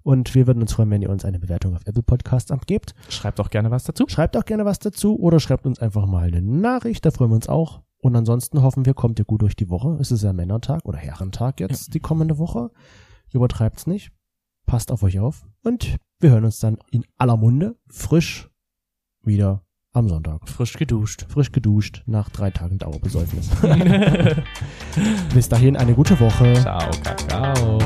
[0.02, 2.94] Und wir würden uns freuen, wenn ihr uns eine Bewertung auf Apple Podcasts abgebt.
[3.10, 4.04] Schreibt auch gerne was dazu.
[4.08, 7.36] Schreibt auch gerne was dazu oder schreibt uns einfach mal eine Nachricht, da freuen wir
[7.36, 7.82] uns auch.
[8.02, 9.98] Und ansonsten hoffen wir, kommt ihr gut durch die Woche.
[10.00, 12.70] Es ist ja Männertag oder Herrentag jetzt, die kommende Woche.
[13.32, 14.10] Übertreibt's nicht.
[14.66, 15.46] Passt auf euch auf.
[15.62, 18.48] Und wir hören uns dann in aller Munde frisch
[19.22, 20.48] wieder am Sonntag.
[20.48, 21.26] Frisch geduscht.
[21.28, 23.50] Frisch geduscht nach drei Tagen Dauerbesäufnis.
[25.34, 26.54] Bis dahin eine gute Woche.
[26.54, 27.78] Ciao, Kakao.